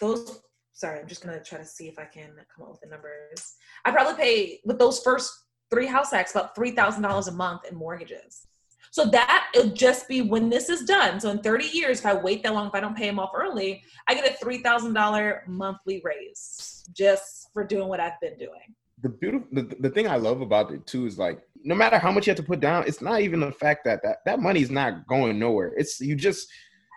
[0.00, 0.42] those
[0.72, 3.54] sorry, I'm just gonna try to see if I can come up with the numbers.
[3.84, 5.32] I probably pay with those first
[5.70, 8.46] three house hacks about three thousand dollars a month in mortgages.
[8.94, 11.18] So that it'll just be when this is done.
[11.18, 13.32] So in 30 years, if I wait that long, if I don't pay them off
[13.34, 18.38] early, I get a three thousand dollar monthly raise just for doing what I've been
[18.38, 18.72] doing.
[19.02, 22.12] the beautiful the, the thing I love about it too is like no matter how
[22.12, 24.60] much you have to put down, it's not even the fact that that, that money
[24.62, 25.72] is not going nowhere.
[25.76, 26.46] It's you just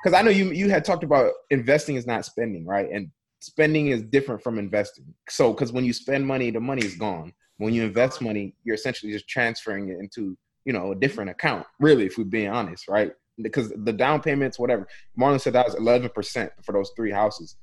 [0.03, 2.91] because I know you you had talked about investing is not spending, right?
[2.91, 3.09] And
[3.41, 5.15] spending is different from investing.
[5.29, 7.33] So because when you spend money, the money is gone.
[7.57, 10.37] When you invest money, you're essentially just transferring it into
[10.67, 11.65] you know a different account.
[11.79, 13.11] Really, if we're being honest, right?
[13.41, 14.87] Because the down payments, whatever.
[15.19, 17.55] Marlon said that was eleven percent for those three houses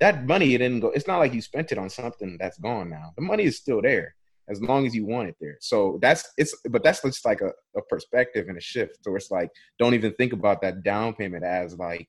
[0.00, 2.90] that money it didn't go it's not like you spent it on something that's gone
[2.90, 4.14] now the money is still there
[4.48, 7.50] as long as you want it there so that's it's but that's just like a,
[7.76, 11.44] a perspective and a shift so it's like don't even think about that down payment
[11.44, 12.06] as like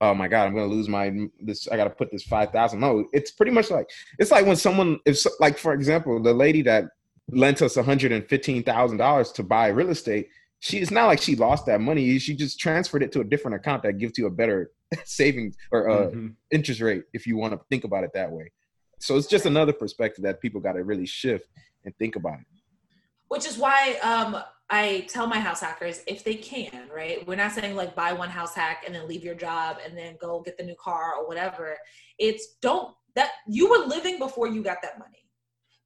[0.00, 3.30] oh my god i'm gonna lose my this i gotta put this 5000 no it's
[3.30, 6.84] pretty much like it's like when someone if like for example the lady that
[7.30, 10.28] lent us $115000 to buy real estate
[10.60, 13.54] she it's not like she lost that money she just transferred it to a different
[13.54, 14.70] account that gives you a better
[15.04, 16.34] savings or uh, Mhm.
[16.50, 18.50] interest rate if you want to think about it that way.
[19.00, 21.46] So it's just another perspective that people got to really shift
[21.84, 22.46] and think about it.
[23.28, 27.24] which is why um, I tell my house hackers if they can, right?
[27.26, 30.16] We're not saying like buy one house hack and then leave your job and then
[30.20, 31.76] go get the new car or whatever.
[32.18, 35.27] It's don't that you were living before you got that money.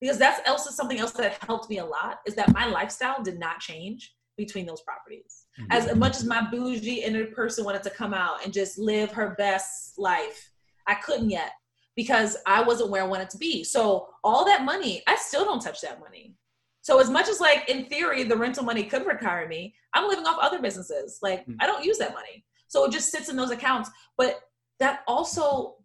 [0.02, 3.38] Because that's also something else that helped me a lot is that my lifestyle did
[3.38, 5.46] not change between those properties.
[5.70, 9.36] As much as my bougie inner person wanted to come out and just live her
[9.38, 10.50] best life,
[10.88, 11.52] I couldn't yet
[11.94, 13.62] because I wasn't where I wanted to be.
[13.62, 16.34] So all that money, I still don't touch that money.
[16.80, 20.26] So as much as like in theory the rental money could retire me, I'm living
[20.26, 21.20] off other businesses.
[21.22, 21.54] Like Hmm.
[21.60, 22.44] I don't use that money.
[22.66, 23.88] So it just sits in those accounts.
[24.18, 24.40] But
[24.80, 25.76] that also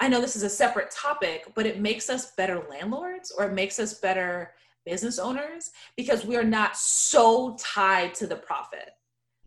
[0.00, 3.52] I know this is a separate topic, but it makes us better landlords or it
[3.52, 4.52] makes us better
[4.86, 8.90] business owners because we are not so tied to the profit.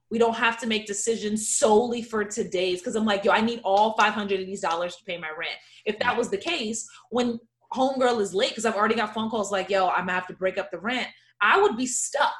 [0.09, 3.61] We don't have to make decisions solely for today's because I'm like, yo, I need
[3.63, 5.55] all 500 of these dollars to pay my rent.
[5.85, 7.39] If that was the case, when
[7.73, 10.33] homegirl is late, because I've already got phone calls like, yo, I'm gonna have to
[10.33, 11.07] break up the rent,
[11.41, 12.35] I would be stuck.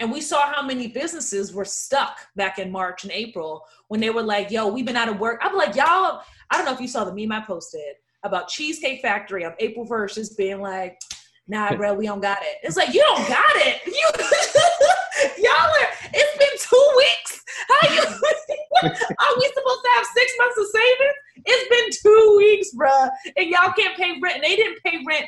[0.00, 4.10] And we saw how many businesses were stuck back in March and April when they
[4.10, 5.40] were like, yo, we've been out of work.
[5.42, 6.20] I'm like, y'all,
[6.50, 9.86] I don't know if you saw the meme I posted about Cheesecake Factory on April
[9.86, 10.98] 1st just being like,
[11.46, 12.56] nah, bro, we don't got it.
[12.62, 13.80] It's like, you don't got it.
[13.94, 17.44] You, y'all are, it's been two weeks.
[17.68, 18.00] How you,
[18.82, 21.14] are we supposed to have six months of savings?
[21.46, 24.36] It's been two weeks, bruh, and y'all can't pay rent.
[24.36, 25.26] And they didn't pay rent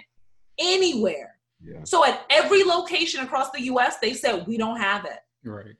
[0.58, 1.35] anywhere.
[1.66, 1.80] Yeah.
[1.84, 5.18] So at every location across the US, they said, we don't have it.
[5.44, 5.74] Right.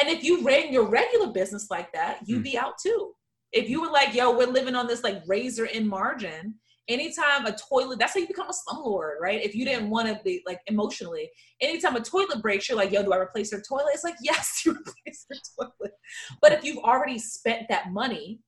[0.00, 2.42] And if you ran your regular business like that, you'd Hmm.
[2.42, 3.12] be out too.
[3.52, 6.54] If you were like, yo, we're living on this like razor in margin,
[6.88, 9.42] anytime a toilet, that's how you become a slumlord, right?
[9.42, 13.02] If you didn't want to be like emotionally, anytime a toilet breaks, you're like, yo,
[13.02, 13.90] do I replace your toilet?
[13.92, 15.92] It's like, yes, you replace your toilet.
[16.40, 18.40] But if you've already spent that money,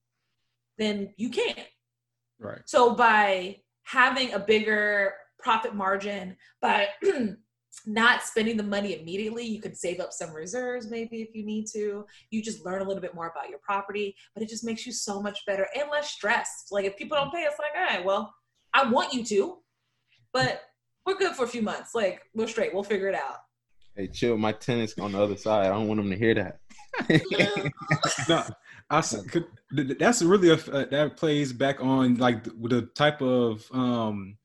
[0.78, 1.58] then you can't.
[2.40, 2.62] Right.
[2.66, 5.14] So by having a bigger
[5.44, 6.88] profit margin, by
[7.86, 11.66] not spending the money immediately, you could save up some reserves maybe if you need
[11.72, 12.06] to.
[12.30, 14.92] You just learn a little bit more about your property, but it just makes you
[14.92, 16.72] so much better and less stressed.
[16.72, 18.34] Like if people don't pay, it's like, all right, well,
[18.72, 19.58] I want you to,
[20.32, 20.62] but
[21.04, 21.94] we're good for a few months.
[21.94, 22.72] Like we're straight.
[22.72, 23.36] We'll figure it out.
[23.94, 24.36] Hey, chill.
[24.36, 25.66] My tenant's on the other side.
[25.66, 26.58] I don't want them to hear that.
[28.28, 28.44] no,
[28.90, 32.50] I s- could, th- th- that's really a, uh, that plays back on like the,
[32.50, 34.36] the type of um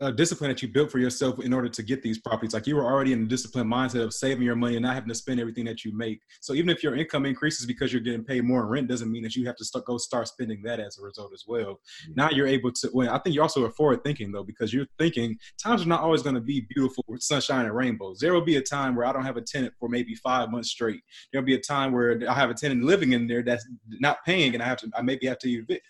[0.00, 2.52] uh, discipline that you built for yourself in order to get these properties.
[2.52, 5.08] Like you were already in the disciplined mindset of saving your money and not having
[5.08, 6.20] to spend everything that you make.
[6.40, 9.22] So even if your income increases because you're getting paid more in rent, doesn't mean
[9.22, 11.80] that you have to start, go start spending that as a result as well.
[12.16, 12.90] Now you're able to.
[12.92, 16.00] Well, I think you're also are forward thinking though because you're thinking times are not
[16.00, 18.18] always going to be beautiful with sunshine and rainbows.
[18.18, 20.70] There will be a time where I don't have a tenant for maybe five months
[20.70, 21.00] straight.
[21.32, 23.66] There'll be a time where I have a tenant living in there that's
[24.00, 24.90] not paying, and I have to.
[24.96, 25.86] I maybe have to evict.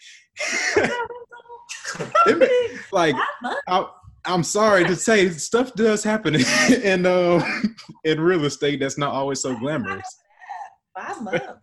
[2.92, 3.14] like
[3.68, 3.86] I,
[4.24, 6.36] I'm sorry to say, stuff does happen
[6.82, 7.44] in uh,
[8.04, 10.06] in real estate that's not always so glamorous.
[10.96, 11.61] Five months.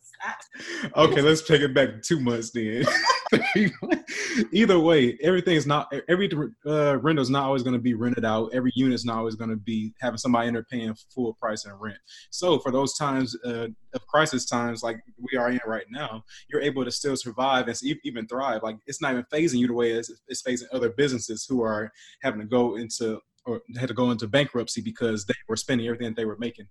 [0.96, 2.86] Okay, let's take it back two months then.
[4.52, 6.30] Either way, everything is not every
[6.66, 8.50] uh, rental is not always going to be rented out.
[8.54, 11.66] Every unit is not always going to be having somebody in there paying full price
[11.66, 11.98] and rent.
[12.32, 16.62] So for those times uh, of crisis times like we are in right now, you're
[16.62, 18.64] able to still survive and even thrive.
[18.64, 21.92] Like it's not even fazing you the way it's, it's fazing other businesses who are
[22.22, 26.08] having to go into or had to go into bankruptcy because they were spending everything
[26.08, 26.66] that they were making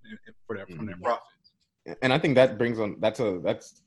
[0.47, 1.05] for their, from their mm-hmm.
[1.05, 1.23] profit
[2.03, 3.83] and I think that brings on that's a that's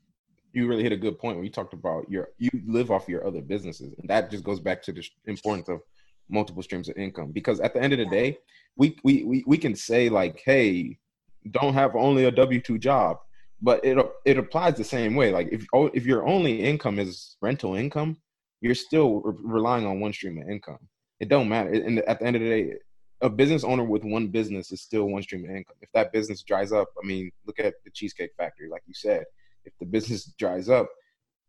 [0.53, 3.25] you really hit a good point when you talked about your you live off your
[3.25, 5.81] other businesses, and that just goes back to the importance of
[6.29, 7.31] multiple streams of income.
[7.31, 8.37] Because at the end of the day,
[8.75, 10.97] we we we, we can say like, hey,
[11.51, 13.17] don't have only a W two job,
[13.61, 15.31] but it it applies the same way.
[15.31, 18.17] Like if oh, if your only income is rental income,
[18.61, 20.79] you're still re- relying on one stream of income.
[21.19, 21.71] It don't matter.
[21.71, 22.73] And at the end of the day,
[23.21, 25.75] a business owner with one business is still one stream of income.
[25.81, 29.25] If that business dries up, I mean, look at the Cheesecake Factory, like you said.
[29.63, 30.89] If the business dries up,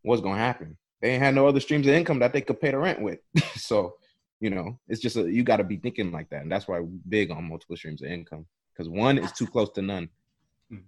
[0.03, 0.77] what's gonna happen?
[1.01, 3.19] They ain't had no other streams of income that they could pay the rent with.
[3.55, 3.95] so,
[4.39, 6.79] you know, it's just a, you got to be thinking like that, and that's why
[6.79, 10.09] we're big on multiple streams of income because one is too close to none.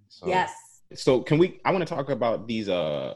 [0.10, 0.54] So, yes.
[0.94, 1.60] So can we?
[1.66, 3.16] I want to talk about these uh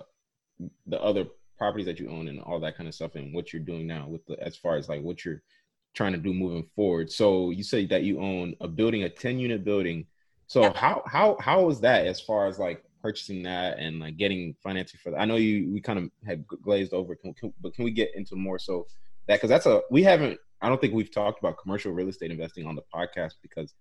[0.87, 1.25] the other
[1.57, 4.07] properties that you own and all that kind of stuff and what you're doing now
[4.07, 5.41] with the as far as like what you're
[5.93, 7.11] trying to do moving forward.
[7.11, 10.05] So you say that you own a building, a 10 unit building.
[10.47, 10.75] So yep.
[10.75, 14.99] how how how is that as far as like purchasing that and like getting financing
[15.01, 15.19] for that?
[15.19, 18.15] I know you we kind of had glazed over, can, can, but can we get
[18.15, 18.87] into more so
[19.27, 22.31] that because that's a we haven't I don't think we've talked about commercial real estate
[22.31, 23.75] investing on the podcast because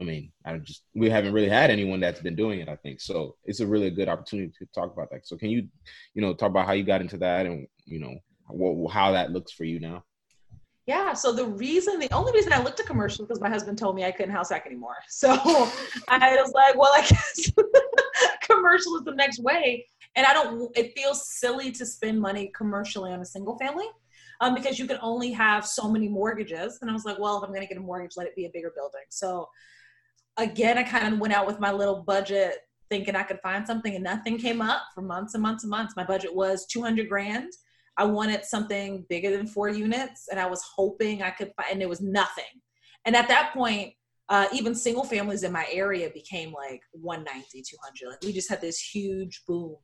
[0.00, 2.68] I mean I just we haven't really had anyone that's been doing it.
[2.68, 3.36] I think so.
[3.44, 5.26] It's a really good opportunity to talk about that.
[5.28, 5.68] So can you
[6.14, 8.16] you know talk about how you got into that and you know
[8.48, 10.04] what, how that looks for you now?
[10.90, 11.12] Yeah.
[11.12, 14.02] So the reason, the only reason I looked at commercial because my husband told me
[14.02, 14.96] I couldn't house hack anymore.
[15.08, 15.30] So
[16.08, 17.52] I was like, well, I guess
[18.42, 19.86] commercial is the next way.
[20.16, 23.84] And I don't, it feels silly to spend money commercially on a single family
[24.40, 26.80] um, because you can only have so many mortgages.
[26.82, 28.46] And I was like, well, if I'm going to get a mortgage, let it be
[28.46, 29.04] a bigger building.
[29.10, 29.48] So
[30.38, 32.56] again, I kind of went out with my little budget
[32.88, 35.94] thinking I could find something and nothing came up for months and months and months.
[35.94, 37.52] My budget was 200 grand
[37.96, 41.80] I wanted something bigger than four units, and I was hoping I could find, and
[41.80, 42.44] there was nothing.
[43.04, 43.92] And at that point,
[44.28, 48.10] uh, even single families in my area became like 190, 200.
[48.10, 49.76] Like we just had this huge boom.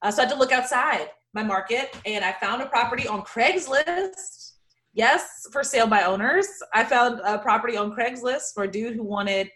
[0.00, 3.22] Uh, so I had to look outside my market, and I found a property on
[3.22, 4.52] Craigslist.
[4.94, 6.48] Yes, for sale by owners.
[6.74, 9.48] I found a property on Craigslist for a dude who wanted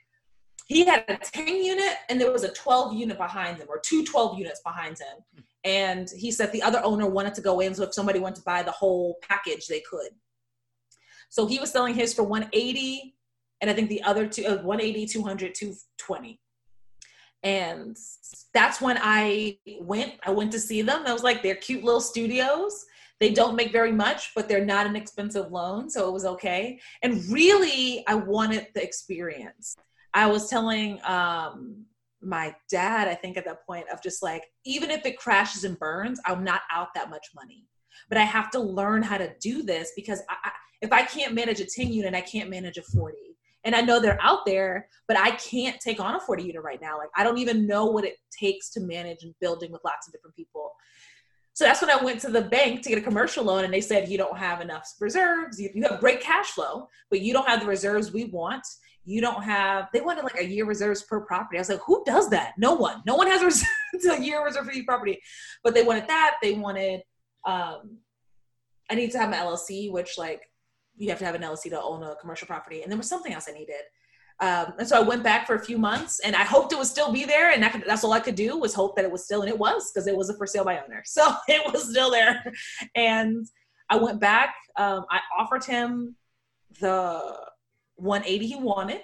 [0.67, 4.05] he had a 10 unit and there was a 12 unit behind him or two
[4.05, 7.83] 12 units behind him and he said the other owner wanted to go in so
[7.83, 10.11] if somebody wanted to buy the whole package they could.
[11.29, 13.15] So he was selling his for 180
[13.61, 16.41] and i think the other two uh, 180 200 220
[17.43, 17.97] and
[18.55, 21.03] that's when i went i went to see them.
[21.05, 22.87] I was like they're cute little studios.
[23.19, 26.79] They don't make very much but they're not an expensive loan so it was okay.
[27.03, 29.77] And really i wanted the experience.
[30.15, 31.85] I was telling um,
[32.27, 35.79] my dad, I think at that point, of just like, even if it crashes and
[35.79, 37.67] burns, I'm not out that much money.
[38.09, 40.51] But I have to learn how to do this because I, I,
[40.83, 43.17] if I can't manage a 10 unit, I can't manage a 40.
[43.65, 46.81] And I know they're out there, but I can't take on a 40 unit right
[46.81, 46.99] now.
[46.99, 50.13] Like, I don't even know what it takes to manage and building with lots of
[50.13, 50.73] different people.
[51.55, 53.81] So that's when I went to the bank to get a commercial loan, and they
[53.81, 55.59] said, You don't have enough reserves.
[55.59, 58.63] You, you have great cash flow, but you don't have the reserves we want
[59.07, 61.57] you don't have they wanted like a year reserves per property.
[61.57, 62.55] I was like, who does that?
[62.59, 63.03] No one.
[63.07, 63.65] No one has
[64.11, 65.21] a, year reserve for each property.
[65.63, 66.37] But they wanted that.
[66.43, 67.03] They wanted
[67.47, 67.99] um
[68.91, 70.43] I need to have an LLC, which like
[70.97, 72.83] you have to have an LLC to own a commercial property.
[72.83, 73.83] And there was something else I needed.
[74.41, 76.87] Um, and so I went back for a few months and I hoped it would
[76.87, 77.53] still be there.
[77.53, 79.59] And that that's all I could do was hope that it was still, and it
[79.59, 81.03] was because it was a for sale by owner.
[81.07, 82.45] So it was still there.
[82.97, 83.47] And
[83.89, 84.57] I went back.
[84.77, 86.17] Um, I offered him
[86.81, 87.39] the
[87.97, 89.01] 180 he wanted,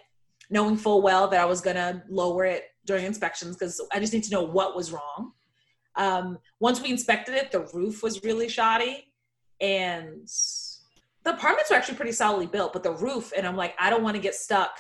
[0.51, 4.13] knowing full well that I was going to lower it during inspections because I just
[4.13, 5.33] need to know what was wrong.
[5.97, 9.13] Um, once we inspected it, the roof was really shoddy
[9.61, 10.27] and
[11.25, 14.03] the apartments were actually pretty solidly built, but the roof, and I'm like, I don't
[14.03, 14.79] want to get stuck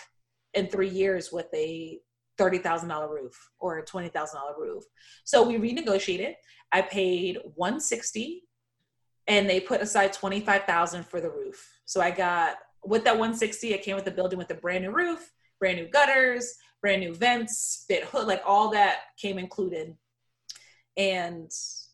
[0.54, 2.00] in three years with a
[2.38, 4.12] $30,000 roof or a $20,000
[4.58, 4.84] roof.
[5.24, 6.34] So we renegotiated.
[6.72, 8.42] I paid 160
[9.28, 11.64] and they put aside 25,000 for the roof.
[11.84, 14.90] So I got with that 160, it came with the building with a brand new
[14.90, 15.30] roof,
[15.60, 19.94] brand new gutters, brand new vents, fit hood, like all that came included.
[20.96, 21.50] And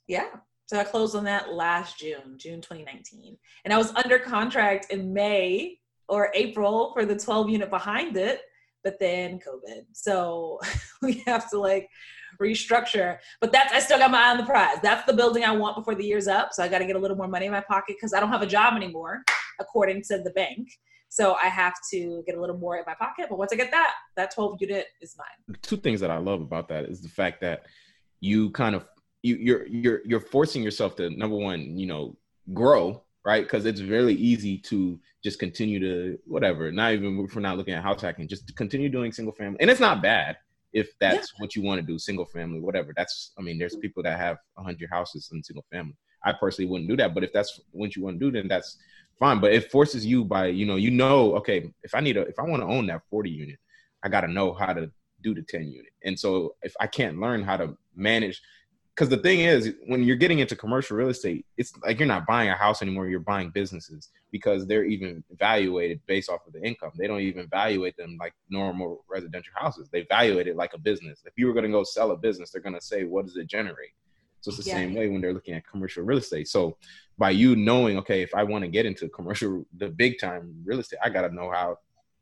[0.07, 0.29] yeah,
[0.67, 3.37] So I closed on that last June, June 2019.
[3.65, 5.79] And I was under contract in May
[6.09, 8.41] or April for the 12 unit behind it,
[8.83, 9.85] but then COVID.
[9.93, 10.59] So
[11.03, 11.89] we have to like
[12.41, 13.19] restructure.
[13.41, 14.79] But that's I still got my eye on the prize.
[14.83, 16.53] That's the building I want before the year's up.
[16.53, 18.31] So I got to get a little more money in my pocket because I don't
[18.31, 19.23] have a job anymore,
[19.61, 20.69] according to the bank.
[21.09, 23.27] So I have to get a little more in my pocket.
[23.31, 25.57] But once I get that, that 12 unit is mine.
[25.63, 27.63] Two things that I love about that is the fact that
[28.21, 28.87] you kind of
[29.23, 32.17] you you're you're you're forcing yourself to number one, you know,
[32.53, 33.43] grow, right?
[33.43, 36.71] Because it's really easy to just continue to whatever.
[36.71, 39.71] Not even if we're not looking at house hacking, just continue doing single family, and
[39.71, 40.37] it's not bad
[40.73, 41.43] if that's yeah.
[41.43, 42.93] what you want to do, single family, whatever.
[42.97, 45.97] That's I mean, there's people that have hundred houses in single family.
[46.25, 48.77] I personally wouldn't do that, but if that's what you want to do, then that's
[49.19, 49.41] fine.
[49.41, 52.39] But it forces you by you know you know okay if I need a if
[52.39, 53.59] I want to own that forty unit,
[54.03, 54.91] I got to know how to
[55.23, 58.41] do the ten unit, and so if I can't learn how to manage
[58.95, 62.27] because the thing is when you're getting into commercial real estate it's like you're not
[62.27, 66.63] buying a house anymore you're buying businesses because they're even evaluated based off of the
[66.63, 66.91] income.
[66.97, 69.89] They don't even evaluate them like normal residential houses.
[69.91, 71.23] They evaluate it like a business.
[71.25, 73.37] If you were going to go sell a business they're going to say what does
[73.37, 73.93] it generate
[74.51, 74.77] so it's the yeah.
[74.77, 76.49] same way when they're looking at commercial real estate.
[76.49, 76.77] So
[77.17, 80.79] by you knowing okay if i want to get into commercial the big time real
[80.79, 81.77] estate i got to know how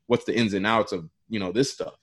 [0.07, 1.95] what's the ins and outs of you know this stuff.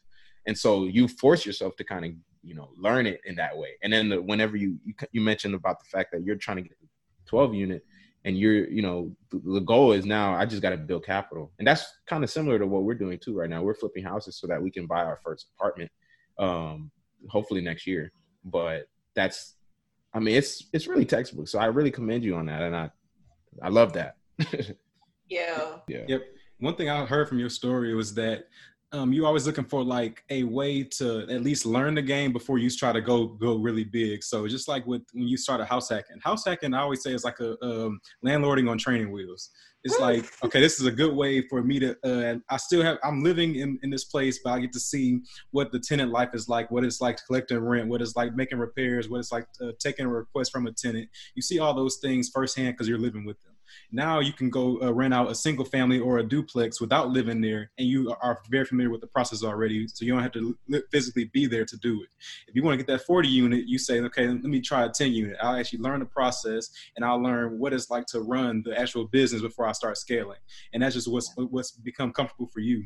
[0.45, 2.11] And so you force yourself to kind of
[2.43, 3.69] you know learn it in that way.
[3.81, 6.63] And then the, whenever you, you you mentioned about the fact that you're trying to
[6.63, 6.87] get the
[7.27, 7.85] 12 unit
[8.25, 11.51] and you're you know the, the goal is now i just got to build capital.
[11.59, 13.63] And that's kind of similar to what we're doing too right now.
[13.63, 15.91] We're flipping houses so that we can buy our first apartment
[16.39, 16.91] um
[17.29, 18.11] hopefully next year.
[18.43, 19.55] But that's
[20.13, 22.89] i mean it's it's really textbook so i really commend you on that and i
[23.61, 24.17] i love that.
[25.29, 25.77] Yeah.
[25.87, 26.03] Yeah.
[26.07, 26.21] Yep.
[26.59, 28.47] One thing i heard from your story was that
[28.93, 32.59] um, you're always looking for like a way to at least learn the game before
[32.59, 34.23] you try to go go really big.
[34.23, 37.11] So just like with when you start a house hacking, house hacking, I always say
[37.11, 39.49] it's like a um, landlording on training wheels.
[39.83, 41.97] It's like okay, this is a good way for me to.
[42.05, 42.99] Uh, I still have.
[43.03, 45.19] I'm living in in this place, but I get to see
[45.51, 48.59] what the tenant life is like, what it's like collecting rent, what it's like making
[48.59, 51.09] repairs, what it's like uh, taking a request from a tenant.
[51.35, 53.52] You see all those things firsthand because you're living with them.
[53.91, 57.41] Now you can go uh, rent out a single family or a duplex without living
[57.41, 60.57] there, and you are very familiar with the process already, so you don't have to
[60.67, 62.09] li- physically be there to do it.
[62.47, 64.89] If you want to get that 40 unit, you say, okay, let me try a
[64.89, 65.37] 10 unit.
[65.41, 69.05] I'll actually learn the process, and I'll learn what it's like to run the actual
[69.05, 70.39] business before I start scaling.
[70.73, 72.85] And that's just what's what's become comfortable for you.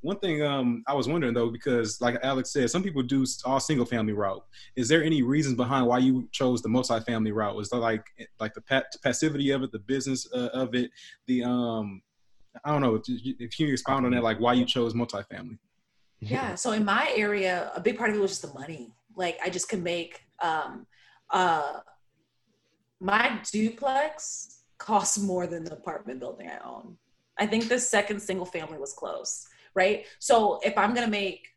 [0.00, 3.58] One thing um, I was wondering though, because like Alex said, some people do all
[3.58, 4.44] single family route.
[4.76, 7.56] Is there any reasons behind why you chose the multi-family route?
[7.56, 8.04] Was that like
[8.38, 10.90] like the passivity of it, the business uh, of it,
[11.26, 12.02] the um,
[12.64, 13.00] I don't know.
[13.08, 15.58] If you expound on that, like why you chose multifamily?
[16.20, 16.54] Yeah.
[16.54, 18.92] So in my area, a big part of it was just the money.
[19.16, 20.86] Like I just could make um,
[21.30, 21.80] uh,
[23.00, 26.96] my duplex costs more than the apartment building I own.
[27.38, 30.06] I think the second single family was close right?
[30.18, 31.48] So if I'm gonna make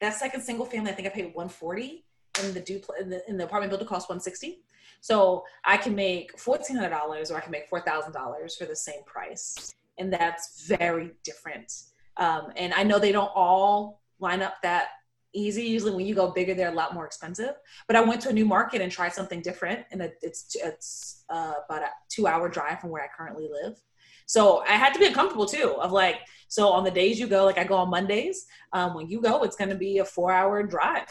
[0.00, 2.04] that second single family, I think I paid 140
[2.42, 4.60] and the duplex in the, in the apartment building cost 160.
[5.00, 9.74] So I can make $1,400 or I can make $4,000 for the same price.
[9.98, 11.84] And that's very different.
[12.16, 14.88] Um, and I know they don't all line up that
[15.32, 15.64] easy.
[15.64, 17.54] Usually when you go bigger, they're a lot more expensive.
[17.86, 19.86] But I went to a new market and tried something different.
[19.90, 23.80] And it's, it's uh, about a two hour drive from where I currently live.
[24.28, 27.46] So I had to be uncomfortable too of like, so on the days you go,
[27.46, 30.30] like I go on Mondays, um, when you go, it's going to be a four
[30.30, 31.08] hour drive.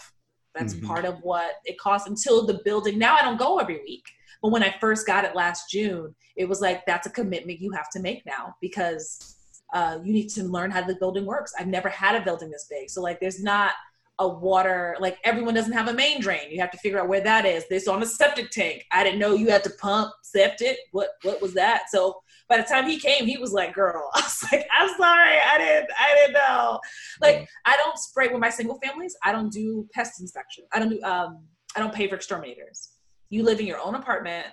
[0.53, 0.85] That's mm-hmm.
[0.85, 2.99] part of what it costs until the building.
[2.99, 4.05] Now I don't go every week.
[4.41, 7.71] But when I first got it last June, it was like, that's a commitment you
[7.71, 9.35] have to make now because
[9.73, 11.53] uh, you need to learn how the building works.
[11.59, 12.91] I've never had a building this big.
[12.91, 13.71] So like, there's not
[14.19, 16.49] a water like everyone doesn't have a main drain.
[16.49, 17.67] You have to figure out where that is.
[17.69, 18.83] This on a septic tank.
[18.91, 20.77] I didn't know you had to pump septic.
[20.91, 21.83] What what was that?
[21.89, 25.37] So by the time he came he was like girl i was like i'm sorry.
[25.37, 26.79] I didn't i didn't know.
[27.21, 29.15] Like i don't spray with my single families.
[29.23, 30.63] I don't do pest inspection.
[30.73, 31.43] I don't do um
[31.75, 32.89] i don't pay for exterminators.
[33.29, 34.47] You live in your own apartment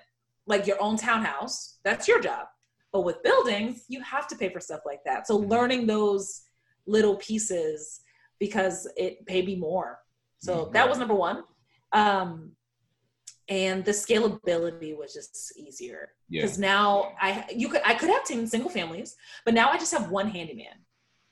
[0.47, 1.79] like your own townhouse.
[1.85, 2.49] That's your job.
[2.93, 5.27] But with buildings you have to pay for stuff like that.
[5.27, 6.43] So learning those
[6.87, 8.01] little pieces
[8.39, 9.99] because it paid me more.
[10.39, 10.73] So mm-hmm.
[10.73, 11.45] that was number one.
[11.93, 12.53] Um,
[13.49, 16.67] and the scalability was just easier because yeah.
[16.67, 20.11] now I you could I could have 10 single families, but now I just have
[20.11, 20.81] one handyman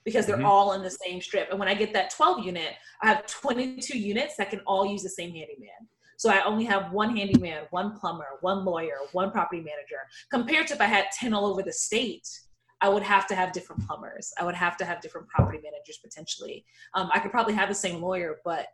[0.04, 0.44] because they're mm-hmm.
[0.44, 1.48] all in the same strip.
[1.50, 5.02] And when I get that 12 unit, I have 22 units that can all use
[5.02, 5.88] the same handyman.
[6.18, 10.00] So I only have one handyman, one plumber, one lawyer, one property manager,
[10.30, 12.28] compared to if I had 10 all over the state
[12.82, 14.34] I would have to have different plumbers.
[14.38, 16.66] I would have to have different property managers potentially.
[16.94, 18.66] Um, I could probably have the same lawyer, but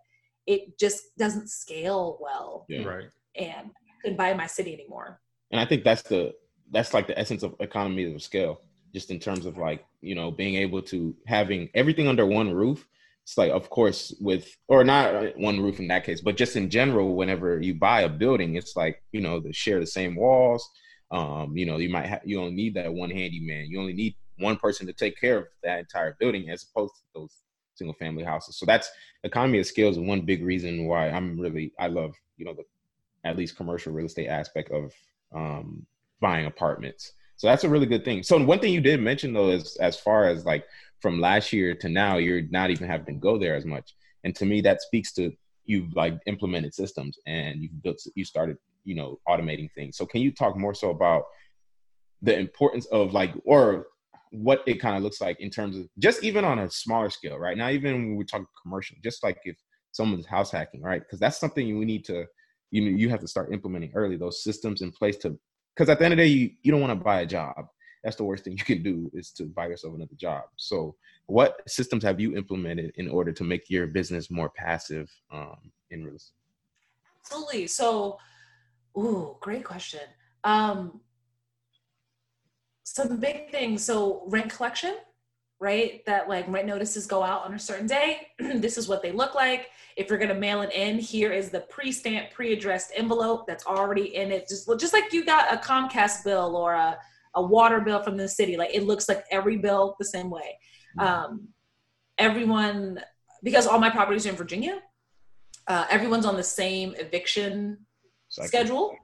[0.46, 2.64] it just doesn't scale well.
[2.68, 2.84] Yeah.
[2.84, 3.09] Right.
[3.36, 3.70] And
[4.02, 5.20] couldn't buy in my city anymore.
[5.50, 6.34] And I think that's the
[6.70, 8.62] that's like the essence of economy of scale,
[8.94, 12.86] just in terms of like you know being able to having everything under one roof.
[13.24, 16.70] It's like, of course, with or not one roof in that case, but just in
[16.70, 20.66] general, whenever you buy a building, it's like you know to share the same walls.
[21.11, 23.66] Um, you know, you might ha- you only need that one handyman.
[23.66, 27.02] You only need one person to take care of that entire building, as opposed to
[27.14, 27.42] those
[27.74, 28.56] single family houses.
[28.56, 28.90] So that's
[29.24, 32.64] economy of scale is one big reason why I'm really I love you know the
[33.24, 34.92] at least commercial real estate aspect of
[35.34, 35.86] um,
[36.20, 37.12] buying apartments.
[37.36, 38.22] So that's a really good thing.
[38.22, 40.64] So one thing you did mention though is as far as like
[41.00, 43.94] from last year to now, you're not even having to go there as much.
[44.24, 45.32] And to me, that speaks to
[45.69, 49.97] you've like implemented systems and you've built you started you know automating things.
[49.97, 51.25] So can you talk more so about
[52.23, 53.87] the importance of like or
[54.31, 57.39] what it kind of looks like in terms of just even on a smaller scale,
[57.39, 57.57] right?
[57.57, 59.57] Not even when we talk commercial, just like if
[59.93, 61.01] someone's house hacking, right?
[61.01, 62.27] Because that's something we need to,
[62.71, 65.39] you know, you have to start implementing early those systems in place to,
[65.75, 67.55] because at the end of the day, you, you don't want to buy a job.
[68.05, 70.44] That's the worst thing you can do is to buy yourself another job.
[70.57, 70.94] So,
[71.26, 76.05] what systems have you implemented in order to make your business more passive um, in
[76.05, 76.34] real estate?
[77.20, 77.66] Absolutely.
[77.66, 78.18] So,
[78.96, 80.01] ooh, great question.
[80.44, 81.01] Um,
[82.88, 83.84] some big things.
[83.84, 84.96] So rent collection,
[85.61, 86.05] right?
[86.07, 88.28] That like rent notices go out on a certain day.
[88.38, 89.68] this is what they look like.
[89.96, 94.32] If you're gonna mail it in, here is the pre-stamped, pre-addressed envelope that's already in
[94.32, 94.49] it.
[94.49, 96.99] Just just like you got a Comcast bill or a,
[97.39, 98.57] a water bill from the city.
[98.57, 100.59] Like it looks like every bill the same way.
[100.99, 101.01] Mm-hmm.
[101.01, 101.49] Um,
[102.18, 103.01] everyone,
[103.43, 104.80] because all my properties are in Virginia,
[105.66, 107.78] uh, everyone's on the same eviction
[108.28, 108.97] schedule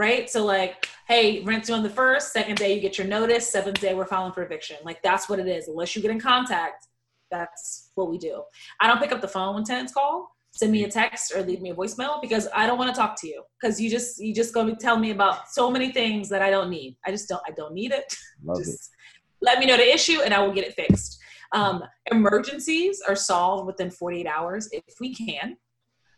[0.00, 0.30] right?
[0.30, 3.80] So like, hey, rent's due on the first, second day you get your notice, seventh
[3.80, 4.78] day we're filing for eviction.
[4.82, 5.68] Like that's what it is.
[5.68, 6.86] Unless you get in contact,
[7.30, 8.42] that's what we do.
[8.80, 10.34] I don't pick up the phone when tenants call.
[10.52, 13.18] Send me a text or leave me a voicemail because I don't want to talk
[13.20, 16.28] to you because you just you just going to tell me about so many things
[16.28, 16.96] that I don't need.
[17.06, 18.14] I just don't I don't need it.
[18.44, 19.44] Love just it.
[19.44, 21.18] let me know the issue and I will get it fixed.
[21.52, 21.82] Um,
[22.12, 25.56] emergencies are solved within 48 hours if we can,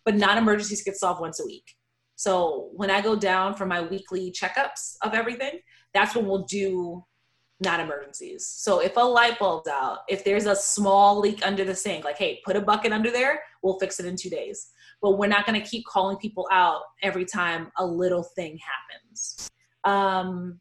[0.04, 1.74] but non emergencies get solved once a week.
[2.16, 5.58] So when I go down for my weekly checkups of everything,
[5.94, 7.04] that's when we'll do
[7.62, 8.46] not emergencies.
[8.46, 12.18] So if a light bulb's out, if there's a small leak under the sink, like,
[12.18, 14.70] hey, put a bucket under there, we'll fix it in two days.
[15.00, 19.50] But we're not going to keep calling people out every time a little thing happens.
[19.84, 20.60] Um,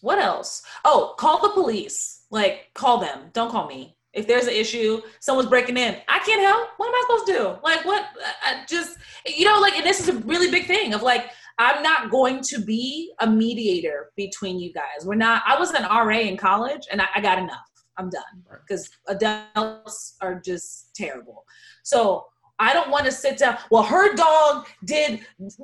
[0.00, 0.62] what else?
[0.84, 2.24] Oh, call the police.
[2.30, 3.30] Like, call them.
[3.32, 3.96] Don't call me.
[4.12, 6.68] If there's an issue, someone's breaking in, I can't help.
[6.76, 7.58] What am I supposed to do?
[7.62, 8.08] Like, what?
[8.44, 11.30] I just, you know, like, and this is a really big thing of like,
[11.62, 15.04] I'm not going to be a mediator between you guys.
[15.04, 17.60] We're not, I was an RA in college and I, I got enough.
[17.98, 18.22] I'm done
[18.66, 21.44] because adults are just terrible.
[21.84, 22.24] So
[22.58, 23.58] I don't want to sit down.
[23.70, 25.20] Well, her dog did.
[25.38, 25.54] If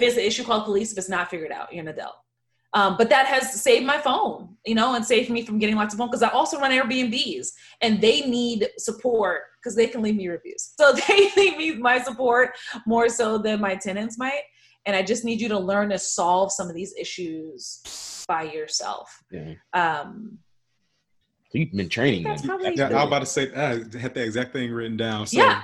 [0.00, 0.92] it's an issue, called police.
[0.92, 2.14] If it's not figured out, you're an adult.
[2.72, 5.92] Um, but that has saved my phone, you know, and saved me from getting lots
[5.92, 7.48] of phone because I also run Airbnbs
[7.82, 10.72] and they need support because they can leave me reviews.
[10.78, 12.56] So they leave me my support
[12.86, 14.42] more so than my tenants might.
[14.84, 19.22] And I just need you to learn to solve some of these issues by yourself.
[19.30, 19.54] Yeah.
[19.72, 20.38] Um,
[21.52, 22.50] you've been training them.
[22.50, 25.26] I, I, was about to say I had the exact thing written down.
[25.26, 25.62] So yeah.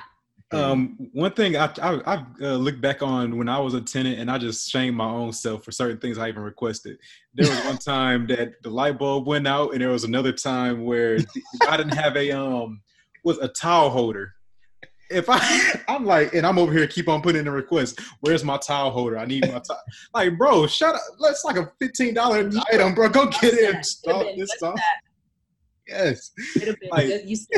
[0.50, 4.18] Um, one thing I, I, I uh, look back on when I was a tenant
[4.18, 6.98] and I just shamed my own self for certain things I even requested.
[7.34, 10.84] There was one time that the light bulb went out, and there was another time
[10.84, 11.18] where
[11.68, 12.80] I didn't have a um
[13.28, 14.32] was a towel holder.
[15.10, 15.38] If I
[15.88, 18.00] I'm like, and I'm over here keep on putting in a request.
[18.20, 19.18] Where's my towel holder?
[19.18, 19.82] I need my towel.
[20.14, 21.02] Like, bro, shut up.
[21.20, 23.08] That's like a fifteen dollar item, bro.
[23.08, 23.84] Go get it.
[23.84, 24.80] Stop this stuff.
[25.86, 26.32] Yes.
[26.90, 27.36] Like, you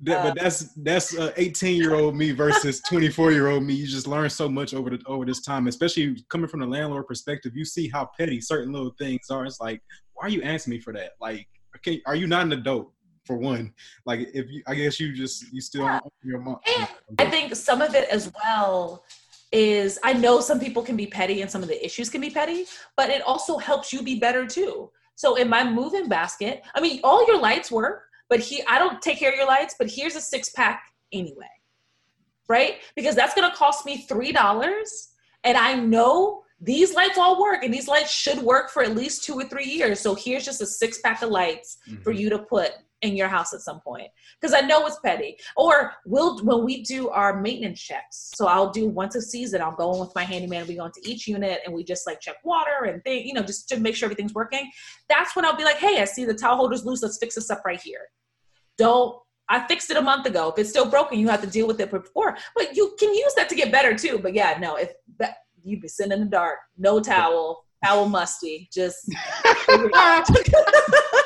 [0.00, 3.74] that, but uh, that's that's uh, 18 year old me versus 24 year old me.
[3.74, 7.06] You just learn so much over the over this time, especially coming from the landlord
[7.06, 7.52] perspective.
[7.56, 9.44] You see how petty certain little things are.
[9.44, 9.80] It's like,
[10.14, 11.12] why are you asking me for that?
[11.20, 12.92] Like, okay, are you not an adult?
[13.26, 13.72] For one,
[14.04, 16.00] like if you, I guess you just you still yeah.
[16.22, 16.58] your mom.
[16.78, 19.04] And I think some of it as well
[19.52, 22.30] is I know some people can be petty and some of the issues can be
[22.30, 22.66] petty,
[22.96, 24.90] but it also helps you be better too.
[25.16, 29.00] So in my moving basket, I mean, all your lights work but he I don't
[29.00, 31.46] take care of your lights, but here's a six pack anyway.
[32.48, 32.76] Right?
[32.94, 35.08] Because that's gonna cost me three dollars.
[35.44, 39.24] And I know these lights all work and these lights should work for at least
[39.24, 40.00] two or three years.
[40.00, 42.02] So here's just a six pack of lights mm-hmm.
[42.02, 42.72] for you to put
[43.02, 44.08] in your house at some point
[44.40, 45.36] because I know it's petty.
[45.56, 48.32] Or we'll when we do our maintenance checks.
[48.34, 49.60] So I'll do once a season.
[49.60, 50.66] I'll go in with my handyman.
[50.66, 53.42] We go into each unit and we just like check water and thing, you know,
[53.42, 54.70] just to make sure everything's working.
[55.08, 57.02] That's when I'll be like, hey, I see the towel holders loose.
[57.02, 58.00] Let's fix this up right here.
[58.78, 59.16] Don't
[59.48, 60.48] I fixed it a month ago.
[60.48, 62.36] If it's still broken, you have to deal with it before.
[62.56, 64.18] But you can use that to get better too.
[64.18, 68.68] But yeah, no, if that you'd be sitting in the dark, no towel, towel musty,
[68.72, 69.08] just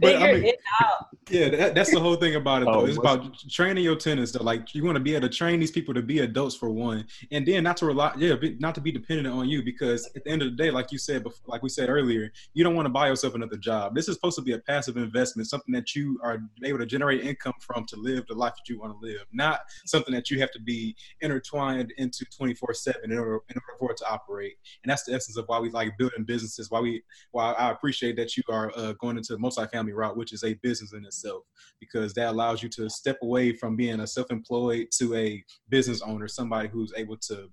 [0.00, 1.06] but I mean, it out.
[1.30, 2.68] yeah, that, that's the whole thing about it.
[2.68, 2.86] Oh, Though.
[2.86, 4.32] it's about training your tenants.
[4.32, 6.70] That like you want to be able to train these people to be adults for
[6.70, 9.62] one, and then not to rely, yeah, be, not to be dependent on you.
[9.62, 12.32] Because at the end of the day, like you said, before, like we said earlier,
[12.54, 13.94] you don't want to buy yourself another job.
[13.94, 17.22] This is supposed to be a passive investment, something that you are able to generate
[17.22, 20.40] income from to live the life that you want to live, not something that you
[20.40, 24.08] have to be intertwined into twenty four seven in order in order for it to
[24.10, 24.54] operate.
[24.82, 26.70] And that's the essence of why we like building businesses.
[26.70, 29.38] Why we why I appreciate that you are uh, going into the
[29.80, 31.44] multifamily route, which is a business in itself,
[31.80, 36.28] because that allows you to step away from being a self-employed to a business owner,
[36.28, 37.48] somebody who's able to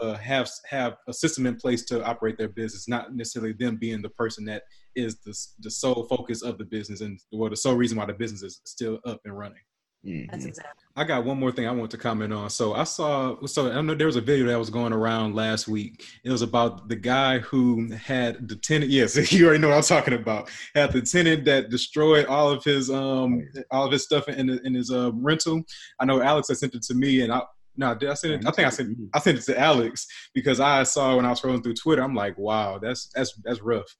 [0.00, 4.00] uh, have have a system in place to operate their business, not necessarily them being
[4.02, 4.62] the person that
[4.94, 8.12] is the the sole focus of the business and well the sole reason why the
[8.12, 9.58] business is still up and running.
[10.02, 10.48] That's Mhm.
[10.48, 10.84] exactly.
[10.96, 12.50] I got one more thing I want to comment on.
[12.50, 15.68] So I saw, so I know there was a video that was going around last
[15.68, 16.04] week.
[16.24, 18.90] It was about the guy who had the tenant.
[18.90, 20.50] Yes, you already know what I'm talking about.
[20.74, 24.74] Had the tenant that destroyed all of his um all of his stuff in in
[24.74, 25.62] his uh rental.
[26.00, 27.42] I know Alex had sent it to me, and I
[27.76, 28.46] no, did I send it?
[28.46, 31.40] I think I sent I sent it to Alex because I saw when I was
[31.40, 32.02] scrolling through Twitter.
[32.02, 33.94] I'm like, wow, that's that's that's rough.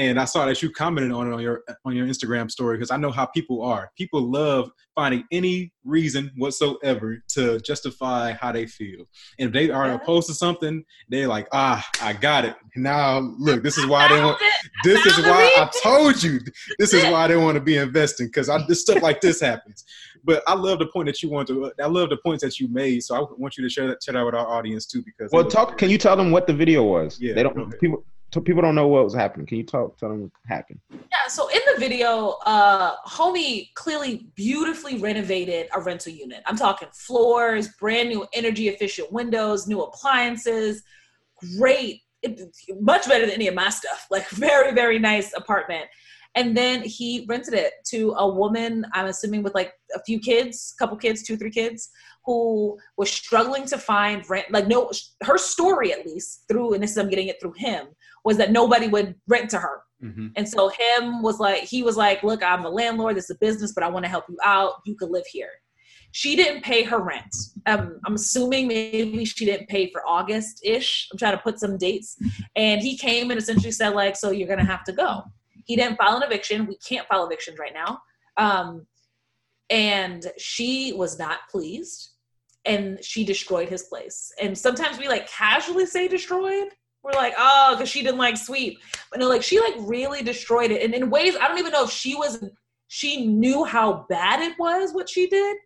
[0.00, 2.90] And I saw that you commented on it on your on your Instagram story because
[2.90, 3.90] I know how people are.
[3.98, 9.04] People love finding any reason whatsoever to justify how they feel.
[9.38, 9.96] And if they are Yeah.
[9.96, 12.54] opposed to something, they're like, ah, I got it.
[12.76, 14.38] Now look, this is why they want.
[14.38, 14.52] Found.
[14.84, 15.80] This is why I reason.
[15.82, 16.40] told you.
[16.78, 19.84] This is why they want to be investing because I this stuff like this happens.
[20.24, 21.72] But I love the point that you want to.
[21.78, 23.02] I love the points that you made.
[23.02, 25.44] So I want you to share that, share that with our audience too because Well,
[25.44, 25.76] talk.
[25.76, 27.20] Can you tell them what the video was?
[27.20, 27.54] Yeah, they don't.
[27.58, 27.78] ahead.
[27.80, 28.02] People.
[28.32, 29.46] So people don't know what was happening.
[29.46, 29.98] Can you talk?
[29.98, 30.78] Tell them what happened.
[30.90, 36.42] Yeah, so in the video, uh, homie clearly beautifully renovated a rental unit.
[36.46, 40.82] I'm talking floors, brand new energy efficient windows, new appliances,
[41.58, 42.40] great, it,
[42.80, 44.06] much better than any of my stuff.
[44.10, 45.86] Like very, very nice apartment.
[46.36, 50.74] And then he rented it to a woman, I'm assuming with like a few kids,
[50.78, 51.90] couple kids, two, three kids,
[52.24, 54.50] who was struggling to find rent.
[54.50, 54.92] Like no,
[55.24, 57.88] her story at least through, and this is I'm getting it through him,
[58.24, 59.82] was that nobody would rent to her.
[60.02, 60.32] Mhm.
[60.36, 63.16] And so him was like, he was like, look, I'm a landlord.
[63.16, 64.74] This is a business, but I want to help you out.
[64.86, 65.50] You could live here.
[66.12, 67.34] She didn't pay her rent.
[67.66, 71.08] Um, I'm assuming maybe she didn't pay for August ish.
[71.12, 72.16] I'm trying to put some dates.
[72.56, 75.22] And he came and essentially said, like, so you're going to have to go.
[75.66, 76.66] He didn't file an eviction.
[76.66, 78.00] We can't file evictions right now.
[78.36, 78.86] Um,
[79.68, 82.10] and she was not pleased
[82.64, 84.32] and she destroyed his place.
[84.42, 86.68] And sometimes we like casually say destroyed.
[87.02, 88.78] We're like, oh, because she didn't like sweep.
[89.10, 90.82] But no, like she like really destroyed it.
[90.82, 92.42] And in ways, I don't even know if she was
[92.88, 95.56] she knew how bad it was what she did.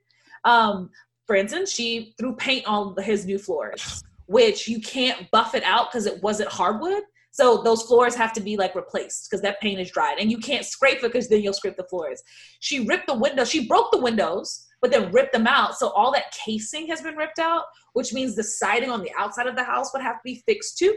[0.45, 0.91] Um,
[1.27, 5.91] for instance, she threw paint on his new floors, which you can't buff it out
[5.91, 7.03] because it wasn't hardwood.
[7.31, 10.39] So those floors have to be like replaced because that paint is dried, and you
[10.39, 12.23] can't scrape it because then you'll scrape the floors.
[12.61, 13.45] She ripped the window.
[13.45, 15.77] She broke the windows, but then ripped them out.
[15.79, 17.65] So all that casing has been ripped out,
[17.95, 20.77] which means the siding on the outside of the house would have to be fixed
[20.77, 20.95] too.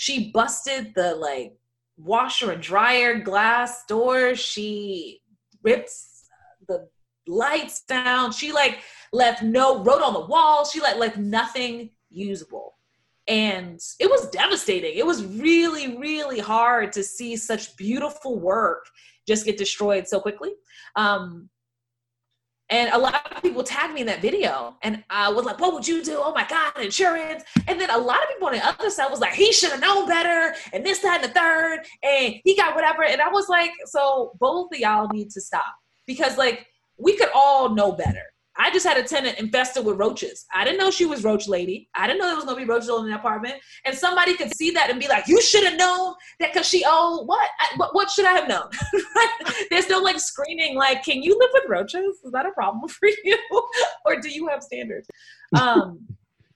[0.00, 1.58] She busted the like
[1.98, 4.40] washer and dryer glass doors.
[4.40, 5.20] She
[5.62, 5.90] ripped
[6.66, 6.88] the
[7.26, 8.32] lights down.
[8.32, 8.78] She like
[9.12, 10.64] left no wrote on the wall.
[10.64, 12.78] She like left nothing usable.
[13.28, 14.96] And it was devastating.
[14.96, 18.86] It was really, really hard to see such beautiful work
[19.28, 20.52] just get destroyed so quickly.
[20.96, 21.50] Um,
[22.70, 25.74] and a lot of people tagged me in that video, and I was like, "What
[25.74, 26.18] would you do?
[26.18, 29.20] Oh my God, insurance!" And then a lot of people on the other side was
[29.20, 32.74] like, "He should have known better," and this, that, and the third, and he got
[32.74, 33.02] whatever.
[33.04, 35.74] And I was like, "So both of y'all need to stop
[36.06, 36.66] because like
[36.96, 38.24] we could all know better."
[38.56, 40.44] I just had a tenant infested with roaches.
[40.52, 41.88] I didn't know she was roach lady.
[41.94, 43.54] I didn't know there was gonna be roaches in the apartment.
[43.84, 46.84] And somebody could see that and be like, "You should have known that because she
[46.86, 47.48] owed what?
[47.60, 47.94] I, what?
[47.94, 48.68] What should I have known?"
[49.70, 50.76] There's no like screening.
[50.76, 52.20] Like, can you live with roaches?
[52.24, 53.38] Is that a problem for you,
[54.04, 55.08] or do you have standards?
[55.58, 56.06] Um,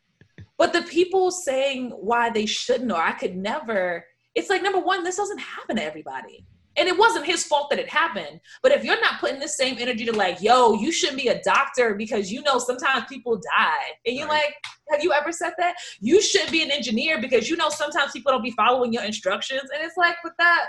[0.58, 4.04] but the people saying why they shouldn't, or I could never.
[4.34, 6.44] It's like number one, this doesn't happen to everybody.
[6.76, 8.40] And it wasn't his fault that it happened.
[8.62, 11.40] But if you're not putting the same energy to like, yo, you shouldn't be a
[11.42, 13.84] doctor because you know sometimes people die.
[14.06, 14.44] And you're Right.
[14.44, 14.54] like,
[14.90, 15.76] have you ever said that?
[16.00, 19.62] You should be an engineer because you know sometimes people don't be following your instructions.
[19.74, 20.66] And it's like, with that,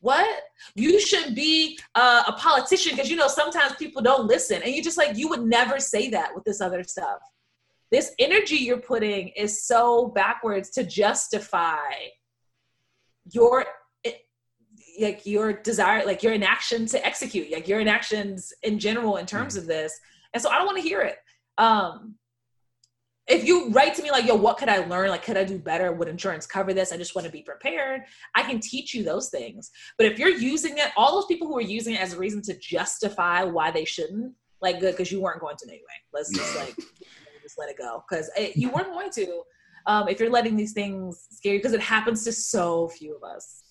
[0.00, 0.42] what?
[0.74, 4.62] You should be uh, a politician because you know sometimes people don't listen.
[4.62, 7.18] And you just like, you would never say that with this other stuff.
[7.90, 11.78] This energy you're putting is so backwards to justify
[13.32, 13.64] your
[14.98, 19.54] like your desire like your inaction to execute like your inactions in general in terms
[19.54, 19.62] mm-hmm.
[19.62, 19.98] of this.
[20.34, 21.16] And so i don't want to hear it.
[21.56, 22.14] Um
[23.26, 25.10] if you write to me like yo what could i learn?
[25.10, 25.92] Like could i do better?
[25.92, 26.92] Would insurance cover this?
[26.92, 28.02] I just want to be prepared.
[28.34, 29.70] I can teach you those things.
[29.96, 32.42] But if you're using it all those people who are using it as a reason
[32.42, 35.84] to justify why they shouldn't like good because you weren't going to anyway.
[36.12, 36.74] Let's just like
[37.42, 38.04] just let it go.
[38.08, 39.42] Because you weren't going to
[39.86, 43.22] um, if you're letting these things scare you because it happens to so few of
[43.24, 43.62] us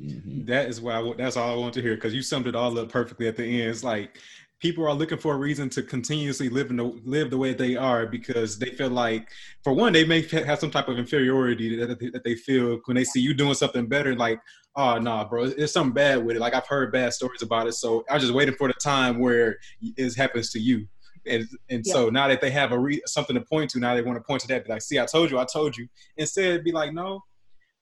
[0.00, 0.46] Mm-hmm.
[0.46, 2.78] That is why I, that's all I want to hear because you summed it all
[2.78, 3.70] up perfectly at the end.
[3.70, 4.18] It's like
[4.60, 7.76] people are looking for a reason to continuously live in the, live the way they
[7.76, 9.28] are because they feel like,
[9.64, 13.04] for one, they may have some type of inferiority that, that they feel when they
[13.04, 14.14] see you doing something better.
[14.14, 14.40] Like,
[14.76, 16.40] oh nah, bro, it's something bad with it.
[16.40, 19.18] Like I've heard bad stories about it, so I was just waiting for the time
[19.18, 20.86] where it happens to you.
[21.26, 21.92] And and yeah.
[21.92, 24.22] so now that they have a re- something to point to, now they want to
[24.22, 24.64] point to that.
[24.64, 25.86] Be like, see, I told you, I told you.
[26.16, 27.22] Instead, be like, no,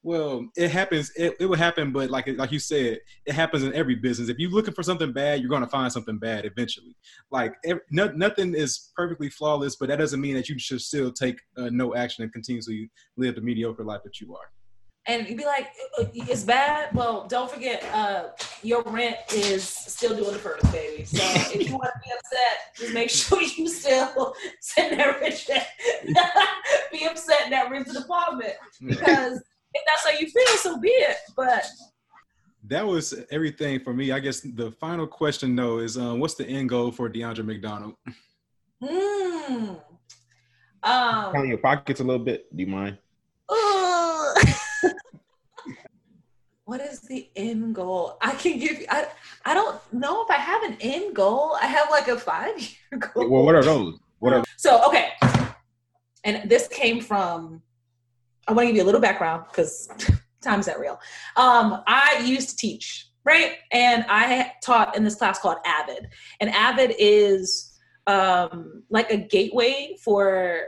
[0.03, 1.11] well, it happens.
[1.15, 4.31] It, it will happen, but like like you said, it happens in every business.
[4.31, 6.97] If you're looking for something bad, you're going to find something bad eventually.
[7.31, 11.13] Like every, no, nothing is perfectly flawless, but that doesn't mean that you should still
[11.13, 14.51] take uh, no action and continuously live the mediocre life that you are.
[15.07, 16.95] And you'd be like, uh, it's bad.
[16.95, 18.29] Well, don't forget, uh,
[18.63, 21.05] your rent is still doing the first, baby.
[21.05, 21.23] So
[21.53, 25.51] if you want to be upset, just make sure you still send that rent.
[26.93, 28.55] be upset in that rented apartment
[28.87, 29.41] because
[29.75, 31.17] if that's how you feel, so be it.
[31.37, 31.65] But
[32.65, 34.13] that was everything for me.
[34.13, 37.95] I guess the final question though is, um, what's the end goal for DeAndre McDonald?
[38.83, 39.75] Hmm.
[40.83, 42.55] Um, Count your pockets a little bit.
[42.55, 42.99] Do you mind?
[43.49, 44.35] Uh,
[46.65, 48.17] what is the end goal?
[48.23, 48.87] I can give you.
[48.89, 49.07] I
[49.45, 51.57] I don't know if I have an end goal.
[51.61, 53.29] I have like a five year goal.
[53.29, 53.99] Well, what are those?
[54.21, 55.11] What are so okay?
[56.25, 57.63] And this came from
[58.51, 59.89] I want to give you a little background because
[60.43, 60.99] time's that real.
[61.37, 63.59] Um, I used to teach, right?
[63.71, 66.09] And I taught in this class called AVID.
[66.41, 67.79] And AVID is
[68.09, 70.63] um, like a gateway for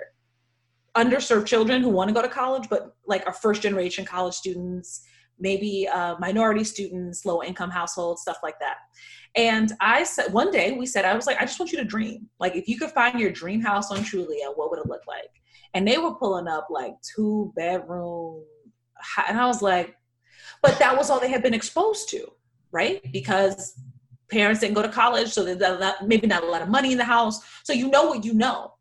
[0.94, 5.02] underserved children who want to go to college, but like our first generation college students,
[5.40, 8.76] maybe uh, minority students, low income households, stuff like that.
[9.34, 11.84] And I said, one day we said, I was like, I just want you to
[11.84, 12.28] dream.
[12.38, 15.41] Like, if you could find your dream house on Trulia, what would it look like?
[15.74, 18.42] And they were pulling up like two bedroom
[19.28, 19.96] and i was like
[20.62, 22.26] but that was all they had been exposed to
[22.72, 23.00] right?
[23.12, 23.78] Because
[24.28, 27.04] parents didn't go to college so there's maybe not a lot of money in the
[27.04, 27.40] house.
[27.62, 28.72] So you know what you know.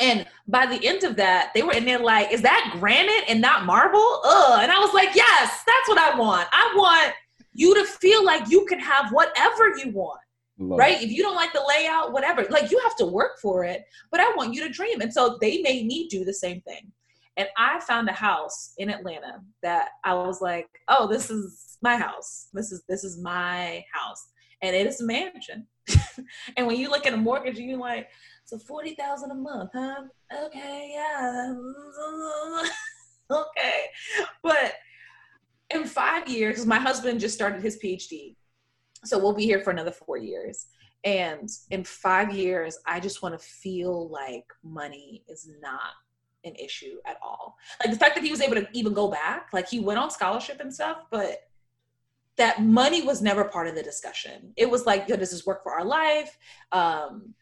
[0.00, 3.40] And by the end of that they were in there like is that granite and
[3.40, 4.20] not marble?
[4.24, 4.60] Ugh.
[4.62, 6.48] and i was like yes that's what i want.
[6.52, 7.14] I want
[7.54, 10.20] you to feel like you can have whatever you want
[10.58, 11.00] Love right?
[11.00, 11.04] It.
[11.04, 14.20] If you don't like the layout, whatever, like you have to work for it, but
[14.20, 15.00] I want you to dream.
[15.00, 16.92] And so they made me do the same thing.
[17.36, 21.96] And I found a house in Atlanta that I was like, oh, this is my
[21.96, 22.48] house.
[22.52, 24.26] This is this is my house.
[24.60, 25.68] And it is a mansion.
[26.56, 28.08] and when you look at a mortgage, you're like,
[28.44, 30.02] so forty thousand a month, huh?
[30.46, 31.54] Okay, yeah.
[33.30, 33.84] okay.
[34.42, 34.74] But
[35.72, 38.34] in five years, my husband just started his PhD
[39.04, 40.66] so we'll be here for another four years.
[41.04, 45.92] And in five years i just want to feel like money is not
[46.44, 47.56] an issue at all.
[47.80, 50.10] Like the fact that he was able to even go back like he went on
[50.10, 51.42] scholarship and stuff but
[52.36, 54.52] that money was never part of the discussion.
[54.56, 56.36] It was like yo does this work for our life?
[56.72, 57.34] Um,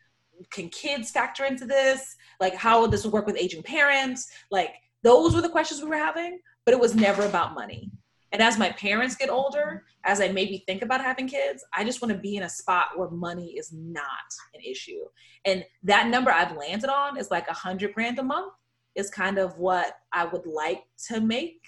[0.51, 2.17] can kids factor into this?
[2.41, 4.31] Like how would this work with aging parents?
[4.51, 7.91] Like those were the questions we were having but it was never about money
[8.33, 12.03] and as my parents get older, as I maybe think about having kids, I just
[12.03, 14.09] want to be in a spot where money is not
[14.55, 15.05] an issue.
[15.45, 18.53] And that number I've landed on is like a hundred grand a month
[18.95, 21.61] is kind of what I would like to make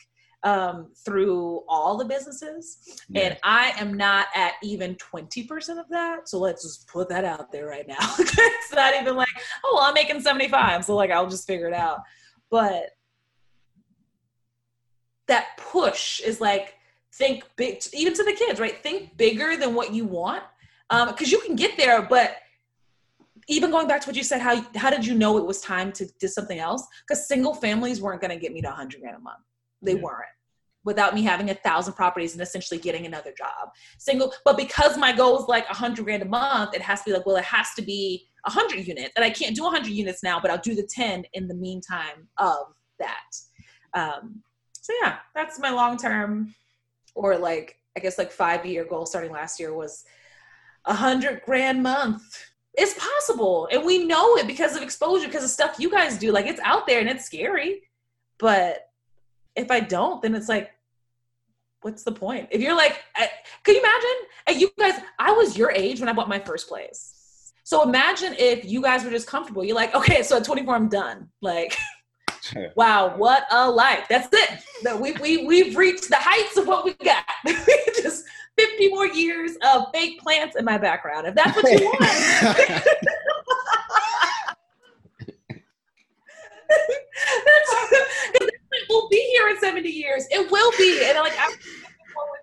[0.43, 2.79] um, through all the businesses.
[3.09, 3.23] Yeah.
[3.23, 6.29] And I am not at even 20% of that.
[6.29, 7.97] So let's just put that out there right now.
[8.19, 9.29] it's not even like,
[9.65, 10.85] oh, well, I'm making 75.
[10.85, 12.01] So like, I'll just figure it out.
[12.51, 12.91] But
[15.29, 16.75] that push is like
[17.13, 18.83] think big even to the kids right?
[18.83, 20.43] Think bigger than what you want.
[20.91, 22.37] Because um, you can get there but
[23.47, 25.93] even going back to what you said how how did you know it was time
[25.93, 26.87] to do something else?
[27.07, 29.45] Because single families weren't going to get me to 100 grand a month.
[29.83, 30.03] They yeah.
[30.03, 30.29] weren't
[30.85, 33.71] without me having a thousand properties and essentially getting another job.
[33.99, 37.13] Single but because my goal is like 100 grand a month it has to be
[37.13, 40.41] like well it has to be 100 units and i can't do 100 units now
[40.41, 43.31] but i'll do the 10 in the meantime of that.
[43.95, 44.43] Um,
[44.89, 46.55] so yeah, that's my long term
[47.15, 50.05] or like I guess like five year goal starting last year was
[50.87, 52.23] a hundred grand month.
[52.73, 53.69] It's possible.
[53.71, 56.33] And we know it because of exposure, because of stuff you guys do.
[56.33, 57.83] Like it's out there and it's scary.
[58.39, 58.89] But
[59.55, 60.71] if I don't, then it's like
[61.83, 62.49] what's the point?
[62.51, 62.99] If you're like,
[63.65, 64.61] can you imagine?
[64.61, 67.53] You guys, I was your age when I bought my first place.
[67.63, 69.63] So imagine if you guys were just comfortable.
[69.63, 71.29] You're like, okay, so at 24, I'm done.
[71.43, 71.77] Like,
[72.75, 74.07] wow, what a life.
[74.09, 75.01] That's it.
[75.01, 77.25] We, we, we've reached the heights of what we got.
[77.97, 78.25] just
[78.59, 81.27] 50 more years of fake plants in my background.
[81.27, 82.85] If that's what you want.
[88.89, 90.27] we'll be here in 70 years.
[90.31, 91.05] It will be.
[91.05, 91.53] And like I'm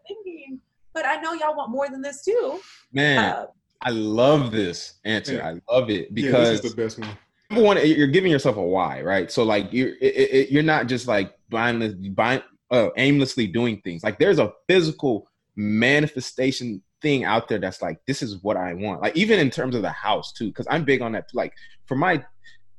[0.07, 0.59] thinking,
[0.93, 2.59] but I know y'all want more than this too.
[2.91, 3.47] Man, uh,
[3.81, 5.35] I love this answer.
[5.35, 5.49] Yeah.
[5.49, 7.09] I love it because yeah, this is the best one.
[7.49, 9.31] Number one, you're giving yourself a why, right?
[9.31, 14.03] So like you're it, it, you're not just like blindly, blind, uh, aimlessly doing things.
[14.03, 19.01] Like there's a physical manifestation thing out there that's like this is what I want.
[19.01, 21.29] Like even in terms of the house too, because I'm big on that.
[21.33, 21.53] Like
[21.85, 22.23] for my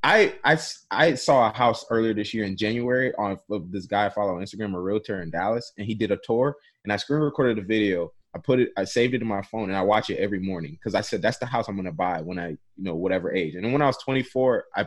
[0.03, 0.59] I, I
[0.91, 4.37] I saw a house earlier this year in January on of this guy I follow
[4.37, 7.59] on Instagram, a realtor in Dallas, and he did a tour, and I screen recorded
[7.59, 8.13] a video.
[8.37, 10.73] I put it, I saved it in my phone, and I watch it every morning
[10.73, 13.55] because I said that's the house I'm gonna buy when I, you know, whatever age.
[13.55, 14.87] And when I was 24, I,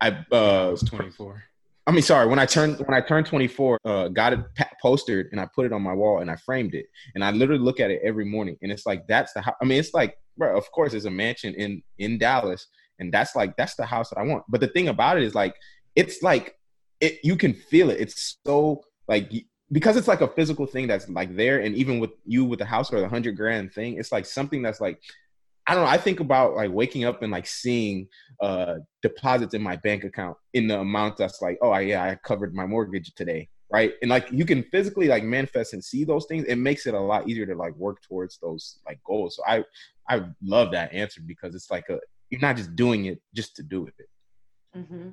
[0.00, 1.44] I, uh, I was 24.
[1.86, 2.26] I mean, sorry.
[2.26, 4.40] When I turned when I turned 24, uh, got it
[4.82, 6.86] postered and I put it on my wall and I framed it.
[7.14, 9.54] And I literally look at it every morning, and it's like that's the.
[9.60, 10.56] I mean, it's like, bro.
[10.56, 12.66] Of course, it's a mansion in in Dallas,
[12.98, 14.44] and that's like that's the house that I want.
[14.48, 15.54] But the thing about it is like
[15.94, 16.58] it's like
[17.00, 18.00] it you can feel it.
[18.00, 19.30] It's so like
[19.72, 22.64] because it's like a physical thing that's like there, and even with you with the
[22.64, 25.00] house or the hundred grand thing, it's like something that's like
[25.66, 25.90] I don't know.
[25.90, 28.08] I think about like waking up and like seeing
[28.40, 32.54] uh deposits in my bank account in the amount that's like, oh yeah, I covered
[32.54, 33.94] my mortgage today, right?
[34.02, 36.44] And like you can physically like manifest and see those things.
[36.44, 39.36] It makes it a lot easier to like work towards those like goals.
[39.36, 39.64] So I
[40.08, 41.98] I love that answer because it's like a
[42.28, 43.94] you're not just doing it just to do it.
[44.76, 45.10] Mm-hmm.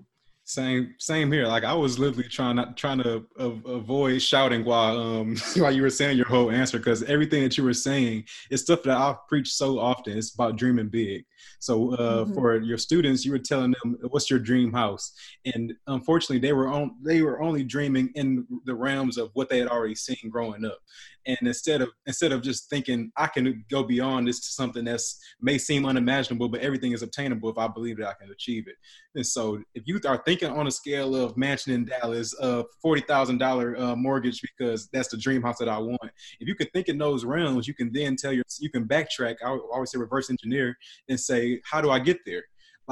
[0.52, 1.48] Same, same here.
[1.48, 5.90] Like I was literally trying not trying to avoid shouting while um while you were
[5.90, 9.54] saying your whole answer because everything that you were saying is stuff that I've preached
[9.54, 10.18] so often.
[10.18, 11.24] It's about dreaming big.
[11.60, 12.34] So uh, mm-hmm.
[12.34, 15.14] for your students, you were telling them what's your dream house,
[15.46, 19.60] and unfortunately, they were on they were only dreaming in the realms of what they
[19.60, 20.80] had already seen growing up
[21.26, 25.20] and instead of instead of just thinking i can go beyond this to something that's
[25.42, 28.76] may seem unimaginable but everything is obtainable if i believe that i can achieve it.
[29.14, 33.80] And so if you are thinking on a scale of mansion in dallas of $40000
[33.80, 36.98] uh, mortgage because that's the dream house that i want if you can think in
[36.98, 40.76] those realms you can then tell your you can backtrack i always say reverse engineer
[41.10, 42.44] and say how do i get there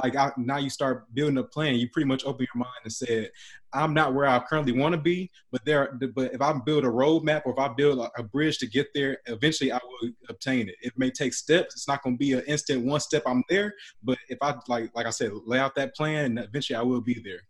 [0.02, 2.92] like I, now you start building a plan you pretty much open your mind and
[2.92, 3.30] said
[3.72, 6.88] i'm not where i currently want to be but there but if i build a
[6.88, 10.68] roadmap or if i build a, a, bridge to get there eventually i will obtain
[10.68, 13.42] it it may take steps it's not going to be an instant one step i'm
[13.48, 16.82] there but if i like like i said lay out that plan and eventually i
[16.82, 17.40] will be there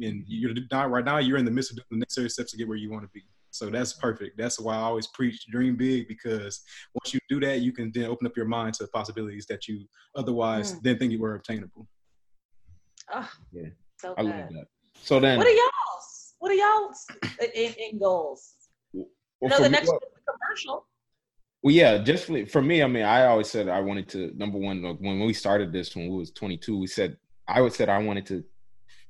[0.00, 2.68] and you're not right now you're in the midst of the necessary steps to get
[2.68, 4.38] where you want to be so that's perfect.
[4.38, 6.62] That's why I always preach dream big because
[6.94, 9.66] once you do that, you can then open up your mind to the possibilities that
[9.66, 9.84] you
[10.14, 10.82] otherwise mm.
[10.82, 11.88] didn't think you were obtainable.
[13.12, 13.68] Oh, yeah.
[13.98, 14.66] So I love that.
[14.94, 16.34] So then, what are y'all's?
[16.38, 17.06] What are y'all's
[17.54, 18.54] in, in goals?
[18.92, 20.86] Well, know, the next well, commercial.
[21.62, 24.58] Well, yeah, just for, for me, I mean, I always said I wanted to number
[24.58, 24.82] one.
[25.00, 28.26] When we started this, when we was 22, we said I would said I wanted
[28.26, 28.44] to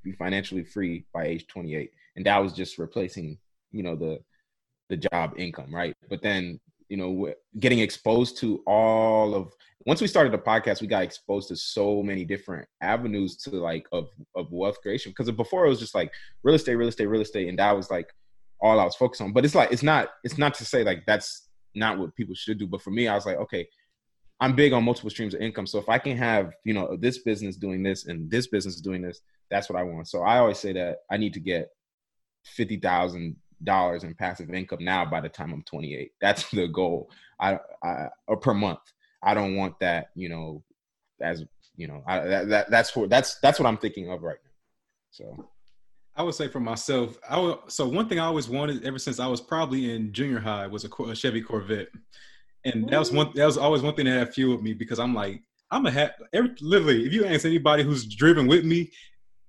[0.02, 3.38] be financially free by age 28, and that was just replacing,
[3.72, 4.20] you know, the
[4.88, 5.94] the job income, right?
[6.08, 9.52] But then, you know, getting exposed to all of
[9.88, 13.86] once we started the podcast, we got exposed to so many different avenues to like
[13.90, 15.12] of of wealth creation.
[15.12, 16.12] Because before it was just like
[16.42, 18.12] real estate, real estate, real estate, and that was like
[18.60, 19.32] all I was focused on.
[19.32, 22.58] But it's like it's not it's not to say like that's not what people should
[22.58, 22.66] do.
[22.66, 23.66] But for me, I was like, okay,
[24.40, 25.66] I'm big on multiple streams of income.
[25.66, 29.00] So if I can have, you know, this business doing this and this business doing
[29.00, 30.06] this, that's what I want.
[30.06, 31.70] So I always say that I need to get
[32.44, 36.12] fifty thousand dollars in passive income now by the time I'm 28.
[36.20, 37.10] That's the goal.
[37.40, 38.80] I, I or per month.
[39.22, 40.62] I don't want that, you know,
[41.20, 41.44] as
[41.76, 44.50] you know, I, that, that that's what that's that's what I'm thinking of right now.
[45.10, 45.48] So
[46.16, 49.20] I would say for myself, I would, so one thing I always wanted ever since
[49.20, 51.88] I was probably in junior high was a, a Chevy Corvette,
[52.64, 55.14] and that was one that was always one thing that had fueled me because I'm
[55.14, 58.90] like I'm a ha- every literally if you ask anybody who's driven with me,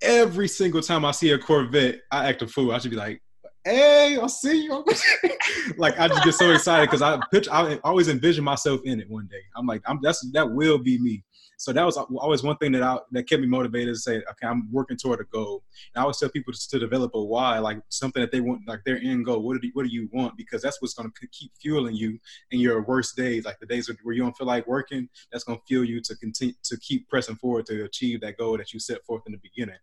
[0.02, 2.72] every single time I see a Corvette, I act a fool.
[2.72, 3.22] I should be like,
[3.64, 4.86] hey, I'll see you.
[5.78, 7.48] like I just get so excited because I pitch.
[7.52, 9.42] I always envision myself in it one day.
[9.56, 11.24] I'm like, I'm that's that will be me.
[11.60, 14.48] So that was always one thing that I that kept me motivated to say, okay,
[14.48, 15.62] I'm working toward a goal.
[15.94, 18.66] And I always tell people to, to develop a why, like something that they want,
[18.66, 19.42] like their end goal.
[19.42, 20.38] What do you, what do you want?
[20.38, 22.18] Because that's what's going to keep fueling you
[22.52, 25.10] in your worst days, like the days where you don't feel like working.
[25.34, 28.58] That's going to fuel you to continue to keep pressing forward to achieve that goal
[28.58, 29.80] that you set forth in the beginning.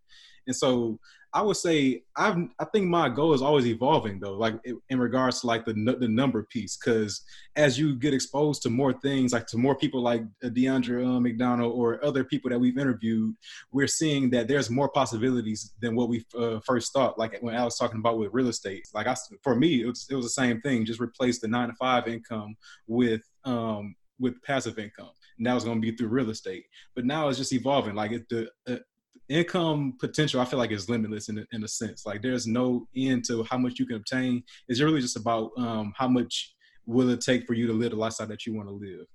[0.47, 0.98] And so
[1.37, 4.55] I would say I've I think my goal is always evolving though, like
[4.89, 7.23] in regards to like the the number piece, because
[7.57, 11.75] as you get exposed to more things, like to more people like DeAndre uh, McDonald
[11.75, 13.35] or other people that we've interviewed,
[13.71, 17.19] we're seeing that there's more possibilities than what we uh, first thought.
[17.19, 20.07] Like when I was talking about with real estate, like I for me it was
[20.09, 20.87] it was the same thing.
[20.87, 22.57] Just replace the nine to five income
[22.87, 26.65] with um with passive income Now it's going to be through real estate
[26.95, 28.79] but now it's just evolving like it, the uh,
[29.28, 32.07] income potential i feel like is limitless in, in a sense.
[32.07, 34.43] Like there's no end to how much you can obtain.
[34.69, 36.55] It's really just about um, how much
[36.86, 39.07] will it take for you to live the lifestyle that you want to live.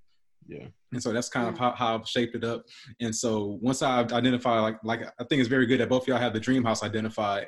[0.47, 0.67] Yeah.
[0.91, 2.65] And so that's kind of how, how i've shaped it up.
[2.99, 6.07] And so once i've identified like like i think it's very good that both of
[6.07, 7.47] y'all have the dream house identified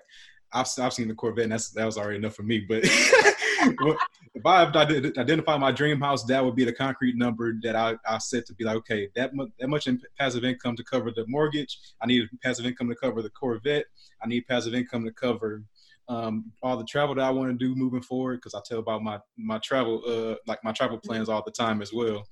[0.53, 2.65] I've, I've seen the Corvette, and that's that was already enough for me.
[2.67, 2.81] But
[4.35, 7.95] if I have identified my dream house, that would be the concrete number that I,
[8.07, 11.11] I set to be like, okay, that much, that much in passive income to cover
[11.11, 11.79] the mortgage.
[12.01, 13.85] I need passive income to cover the Corvette.
[14.21, 15.63] I need passive income to cover
[16.09, 19.03] um, all the travel that I want to do moving forward because I tell about
[19.03, 22.27] my my travel uh, like my travel plans all the time as well.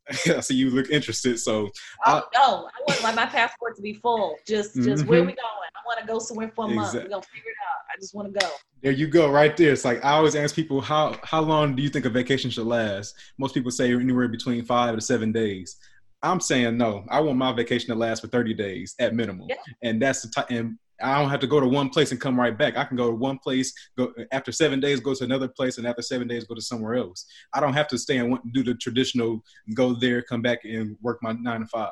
[0.10, 1.38] I see you look interested.
[1.38, 1.70] So
[2.06, 4.36] oh, I, no, I want like my passport to be full.
[4.46, 5.08] Just just mm-hmm.
[5.08, 5.36] where we going?
[5.38, 6.94] I want to go somewhere for a month.
[6.94, 7.84] We're gonna figure it out.
[7.94, 8.50] I just want to go.
[8.82, 9.72] There you go, right there.
[9.72, 12.66] It's like I always ask people how how long do you think a vacation should
[12.66, 13.14] last?
[13.38, 15.76] Most people say anywhere between five to seven days.
[16.22, 17.04] I'm saying no.
[17.08, 19.56] I want my vacation to last for 30 days at minimum, yeah.
[19.82, 20.46] and that's the time.
[20.50, 22.76] And I don't have to go to one place and come right back.
[22.76, 25.86] I can go to one place, go after seven days, go to another place, and
[25.86, 27.26] after seven days, go to somewhere else.
[27.52, 29.42] I don't have to stay and do the traditional
[29.74, 31.90] go there, come back, and work my nine to five.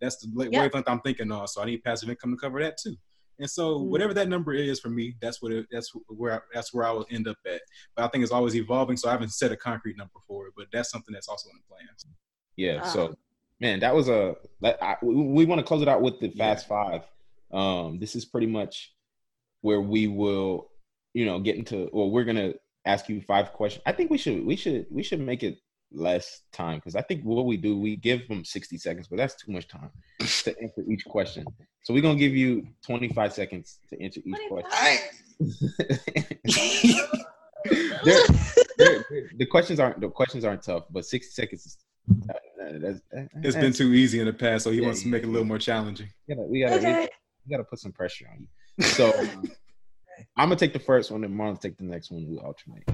[0.00, 1.48] That's the wavelength I'm thinking of.
[1.48, 2.96] So I need passive income to cover that too.
[3.38, 3.90] And so mm-hmm.
[3.90, 6.92] whatever that number is for me, that's what it, that's where I, that's where I
[6.92, 7.60] will end up at.
[7.96, 10.54] But I think it's always evolving, so I haven't set a concrete number for it.
[10.56, 12.06] But that's something that's also in the plans.
[12.56, 12.82] Yeah.
[12.82, 13.14] Uh, so
[13.60, 16.30] man, that was a that I, we, we want to close it out with the
[16.30, 16.68] fast yeah.
[16.68, 17.02] five.
[17.54, 18.92] Um, this is pretty much
[19.60, 20.70] where we will,
[21.14, 21.88] you know, get into.
[21.92, 22.54] Well, we're gonna
[22.84, 23.82] ask you five questions.
[23.86, 25.58] I think we should we should we should make it
[25.92, 29.36] less time because I think what we do we give them sixty seconds, but that's
[29.36, 31.44] too much time to answer each question.
[31.84, 34.70] So we're gonna give you twenty five seconds to answer each question.
[38.04, 38.26] they're,
[38.78, 41.78] they're, they're, the questions aren't the questions aren't tough, but sixty seconds is
[42.28, 42.34] uh,
[42.80, 45.22] that's, that's, it's been too easy in the past, so he yeah, wants to make
[45.22, 46.08] it a little more challenging.
[46.26, 47.08] Yeah, we gotta, okay
[47.44, 48.48] we got to put some pressure on you.
[48.84, 49.12] So
[50.36, 52.26] I'm gonna take the first one, and Marlon take the next one.
[52.28, 52.84] We alternate.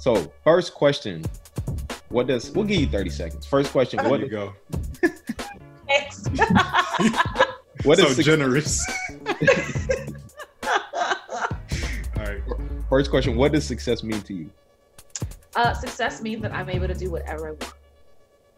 [0.00, 1.24] So first question:
[2.08, 2.50] What does?
[2.50, 3.46] We'll give you 30 seconds.
[3.46, 4.20] First question: What?
[4.20, 4.52] There you go.
[7.84, 8.84] what so is generous?
[12.16, 12.42] All right.
[12.88, 14.50] First question: What does success mean to you?
[15.56, 17.74] Uh, success means that I'm able to do whatever I want.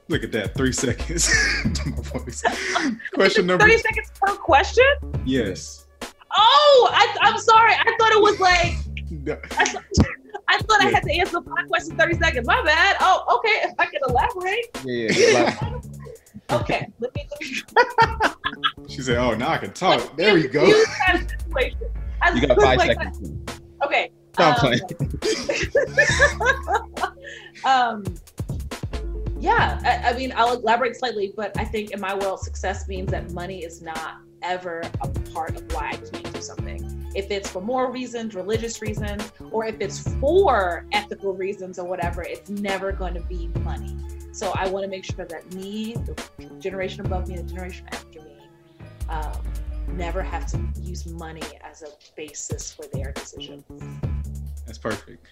[0.08, 1.28] Look at that, three seconds.
[3.14, 3.64] question number.
[3.64, 4.84] Thirty seconds per question.
[5.24, 5.86] Yes.
[6.36, 7.72] Oh, I, am sorry.
[7.72, 8.74] I thought it was like.
[9.10, 9.36] No.
[9.58, 9.84] I, thought,
[10.48, 10.88] I, thought yeah.
[10.88, 12.46] I had to answer five questions thirty seconds.
[12.46, 12.96] My bad.
[13.00, 13.68] Oh, okay.
[13.68, 14.70] If I can elaborate.
[14.84, 15.10] Yeah.
[15.12, 15.80] yeah
[16.60, 16.88] okay.
[17.00, 17.28] Let me,
[18.88, 20.64] she said, "Oh, now I can talk." There we go.
[20.66, 20.86] You
[22.46, 23.60] got five like, seconds.
[23.84, 24.10] Okay.
[24.34, 24.82] Stop um, playing.
[27.64, 28.04] um
[29.38, 33.10] yeah, I, I, mean, I'll elaborate slightly, but I think in my world, success means
[33.10, 37.10] that money is not ever a part of why I can't do something.
[37.14, 42.22] If it's for moral reasons, religious reasons, or if it's for ethical reasons or whatever,
[42.22, 43.96] it's never going to be money.
[44.32, 48.20] So I want to make sure that me, the generation above me, the generation after
[48.20, 48.36] me,
[49.08, 49.42] um,
[49.88, 53.64] never have to use money as a basis for their decisions.
[54.66, 55.26] That's perfect.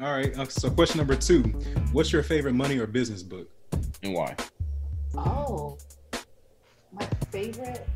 [0.00, 0.36] All right.
[0.38, 1.42] Uh, so, question number two
[1.92, 3.50] What's your favorite money or business book?
[4.02, 4.34] And why?
[5.14, 5.76] Oh,
[6.90, 7.86] my favorite.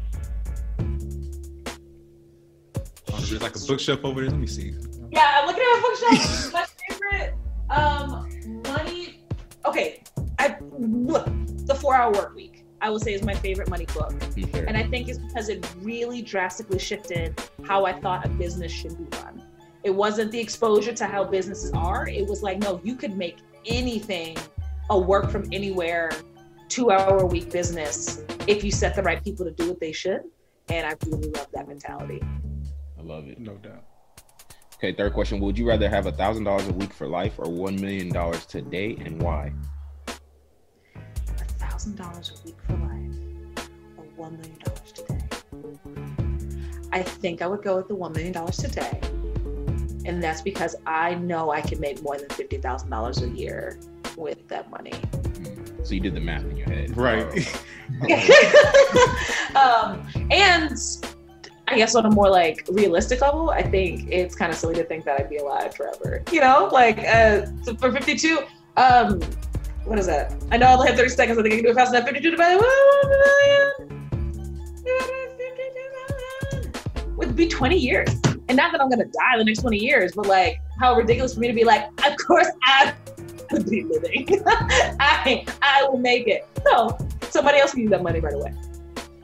[3.10, 4.30] Oh, there's like a bookshelf over there.
[4.30, 4.74] Let me see.
[5.10, 6.52] Yeah, I'm looking at a bookshelf.
[6.52, 7.34] my favorite
[7.70, 9.24] um, money.
[9.64, 10.02] Okay,
[10.38, 11.26] I look
[11.66, 12.66] the Four Hour Work Week.
[12.82, 16.20] I will say is my favorite money book, and I think it's because it really
[16.20, 19.23] drastically shifted how I thought a business should be run.
[19.84, 22.08] It wasn't the exposure to how businesses are.
[22.08, 23.36] It was like, no, you could make
[23.66, 24.34] anything
[24.88, 26.10] a work from anywhere,
[26.70, 29.92] two hour a week business if you set the right people to do what they
[29.92, 30.22] should.
[30.70, 32.22] And I really love that mentality.
[32.98, 33.38] I love it.
[33.38, 33.84] No doubt.
[34.76, 35.38] Okay, third question.
[35.40, 38.46] Would you rather have a thousand dollars a week for life or one million dollars
[38.46, 39.52] today and why?
[40.96, 45.20] A thousand dollars a week for life or one million dollars today.
[46.90, 48.98] I think I would go with the one million dollars today
[50.04, 53.78] and that's because I know I can make more than fifty thousand dollars a year
[54.16, 54.92] with that money.
[55.82, 57.26] So you did the math in your head, right?
[59.56, 60.78] um, and
[61.68, 64.74] I I guess on a more like realistic level, I think it's kind of silly
[64.76, 66.22] to think that I'd be alive forever.
[66.30, 68.44] You know, like uh, so for 52,
[68.76, 69.20] um,
[69.84, 70.34] what is that?
[70.50, 71.38] I know I only have 30 seconds.
[71.38, 72.06] I think I can do it fast enough.
[72.06, 73.94] 52 divided by
[77.16, 78.10] would be 20 years.
[78.48, 81.40] And not that I'm gonna die the next 20 years, but like how ridiculous for
[81.40, 82.94] me to be like, of course I
[83.50, 84.26] would be living.
[84.46, 86.46] I I will make it.
[86.64, 88.52] No, somebody else can use that money right away.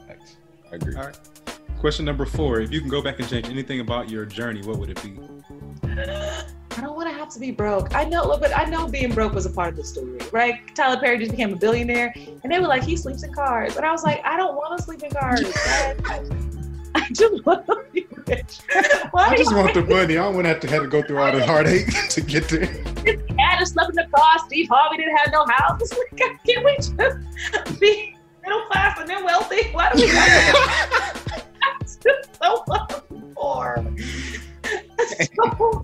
[0.06, 0.36] Thanks.
[0.72, 0.94] I agree.
[0.96, 1.18] All right.
[1.80, 4.78] Question number four: If you can go back and change anything about your journey, what
[4.78, 5.18] would it be?
[6.76, 7.94] I don't want to have to be broke.
[7.94, 10.74] I know, but I know being broke was a part of the story, right?
[10.74, 13.84] Tyler Perry just became a billionaire, and they were like, he sleeps in cars, and
[13.84, 15.40] I was like, I don't want to sleep in cars.
[16.94, 18.58] I just want to be rich.
[19.10, 20.18] Why I just want the money.
[20.18, 22.48] I don't want to have to have to go through all the heartache to get
[22.48, 22.66] there.
[23.04, 24.38] His dad just slept in the car.
[24.46, 25.80] Steve Harvey didn't have no house.
[25.82, 29.70] It's like, can't we just be middle class and then wealthy?
[29.72, 32.24] Why do we have to?
[32.40, 32.64] so
[33.34, 33.84] poor.
[35.34, 35.82] So,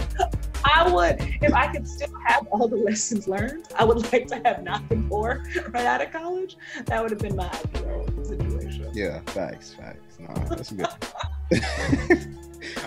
[0.65, 4.41] I would, if I could still have all the lessons learned, I would like to
[4.45, 6.57] have not been poor right out of college.
[6.87, 8.91] That would have been my ideal situation.
[8.93, 10.06] Yeah, facts, facts.
[10.29, 10.87] No, that's good.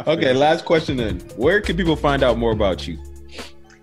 [0.07, 1.20] okay, last question then.
[1.36, 2.98] Where can people find out more about you?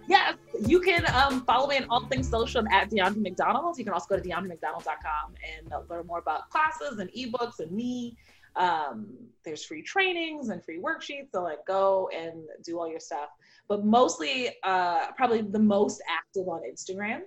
[0.08, 3.78] Yes, you can um, follow me on all things social at DeAndre McDonald's.
[3.78, 7.72] You can also go to DeAndreMcDonald's.com and uh, learn more about classes and ebooks and
[7.72, 8.16] me.
[8.54, 9.08] Um,
[9.44, 11.32] there's free trainings and free worksheets.
[11.32, 13.28] So like go and do all your stuff.
[13.68, 17.22] But mostly, uh, probably the most active on Instagram.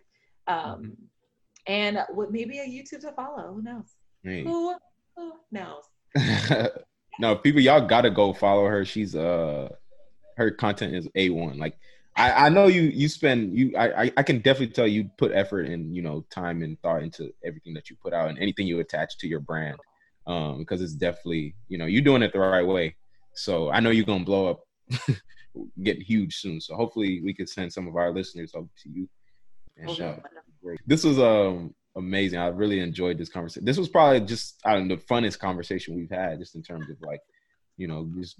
[0.47, 0.95] Um,
[1.68, 3.53] and what maybe a YouTube to follow.
[3.53, 3.95] Who knows?
[4.23, 4.43] Hey.
[4.43, 4.76] Who,
[5.15, 5.84] who knows?
[7.19, 8.86] no, people, y'all gotta go follow her.
[8.86, 9.69] She's uh,
[10.38, 11.57] her content is a one.
[11.57, 11.77] Like,
[12.15, 15.68] I I know you you spend you I I- can definitely tell you put effort
[15.68, 18.80] and you know time and thought into everything that you put out and anything you
[18.80, 19.77] attach to your brand.
[20.27, 22.95] Um, because it's definitely you know you're doing it the right way.
[23.36, 24.60] So I know you're gonna blow up,
[25.84, 26.60] get huge soon.
[26.61, 29.10] So hopefully we could send some of our listeners over to you.
[29.77, 29.90] And
[30.86, 32.40] This was um amazing.
[32.40, 33.66] I really enjoyed this conversation.
[33.66, 36.90] This was probably just I don't know, the funnest conversation we've had, just in terms
[36.90, 37.22] of like,
[37.78, 38.38] you know, just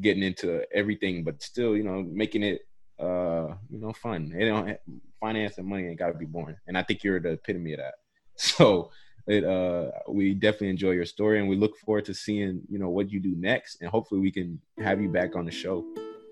[0.00, 2.62] getting into everything, but still, you know, making it
[2.98, 4.34] uh, you know, fun.
[4.36, 4.76] It don't
[5.20, 6.56] finance and money ain't gotta be boring.
[6.66, 7.94] And I think you're the epitome of that.
[8.36, 8.90] So
[9.26, 12.88] it uh we definitely enjoy your story and we look forward to seeing, you know,
[12.88, 15.84] what you do next and hopefully we can have you back on the show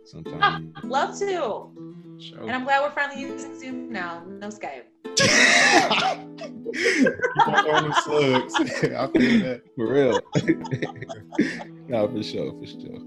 [0.09, 0.39] sometime.
[0.43, 1.71] Ah, love to.
[2.21, 2.41] Show.
[2.41, 4.85] And I'm glad we're finally using Zoom now, no Skype.
[5.15, 5.31] Keep
[7.47, 8.55] on throwing them slugs.
[8.57, 9.63] I feel that.
[9.77, 10.21] For real.
[11.89, 12.99] no, for sure, for sure.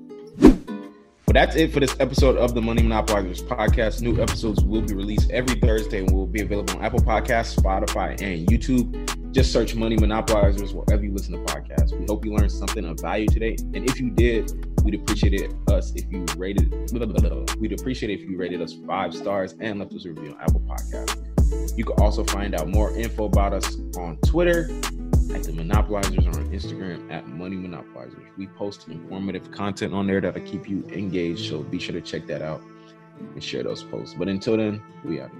[1.25, 4.01] But that's it for this episode of the Money Monopolizers podcast.
[4.01, 8.21] New episodes will be released every Thursday and will be available on Apple Podcasts, Spotify,
[8.21, 9.20] and YouTube.
[9.31, 11.97] Just search Money Monopolizers wherever you listen to podcasts.
[11.97, 13.55] We hope you learned something of value today.
[13.73, 14.51] And if you did,
[14.83, 16.69] we'd appreciate it us if you rated
[17.59, 20.41] we'd appreciate it if you rated us five stars and left us a review on
[20.41, 21.77] Apple Podcasts.
[21.77, 24.69] You can also find out more info about us on Twitter
[25.33, 28.25] at the Monopolizers or on Instagram at Money Monopolizers.
[28.37, 32.27] We post informative content on there that'll keep you engaged, so be sure to check
[32.27, 32.61] that out
[33.17, 34.13] and share those posts.
[34.13, 35.31] But until then, we out.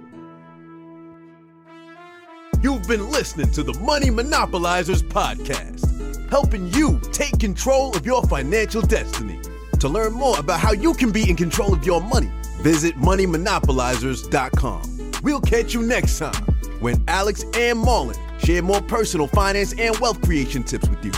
[2.62, 8.82] You've been listening to the Money Monopolizers podcast, helping you take control of your financial
[8.82, 9.40] destiny.
[9.80, 12.30] To learn more about how you can be in control of your money,
[12.60, 15.10] visit moneymonopolizers.com.
[15.24, 16.44] We'll catch you next time
[16.78, 21.10] when Alex and Marlon share more personal finance and wealth creation tips with you.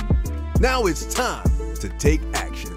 [0.60, 1.46] Now it's time
[1.80, 2.73] to take action.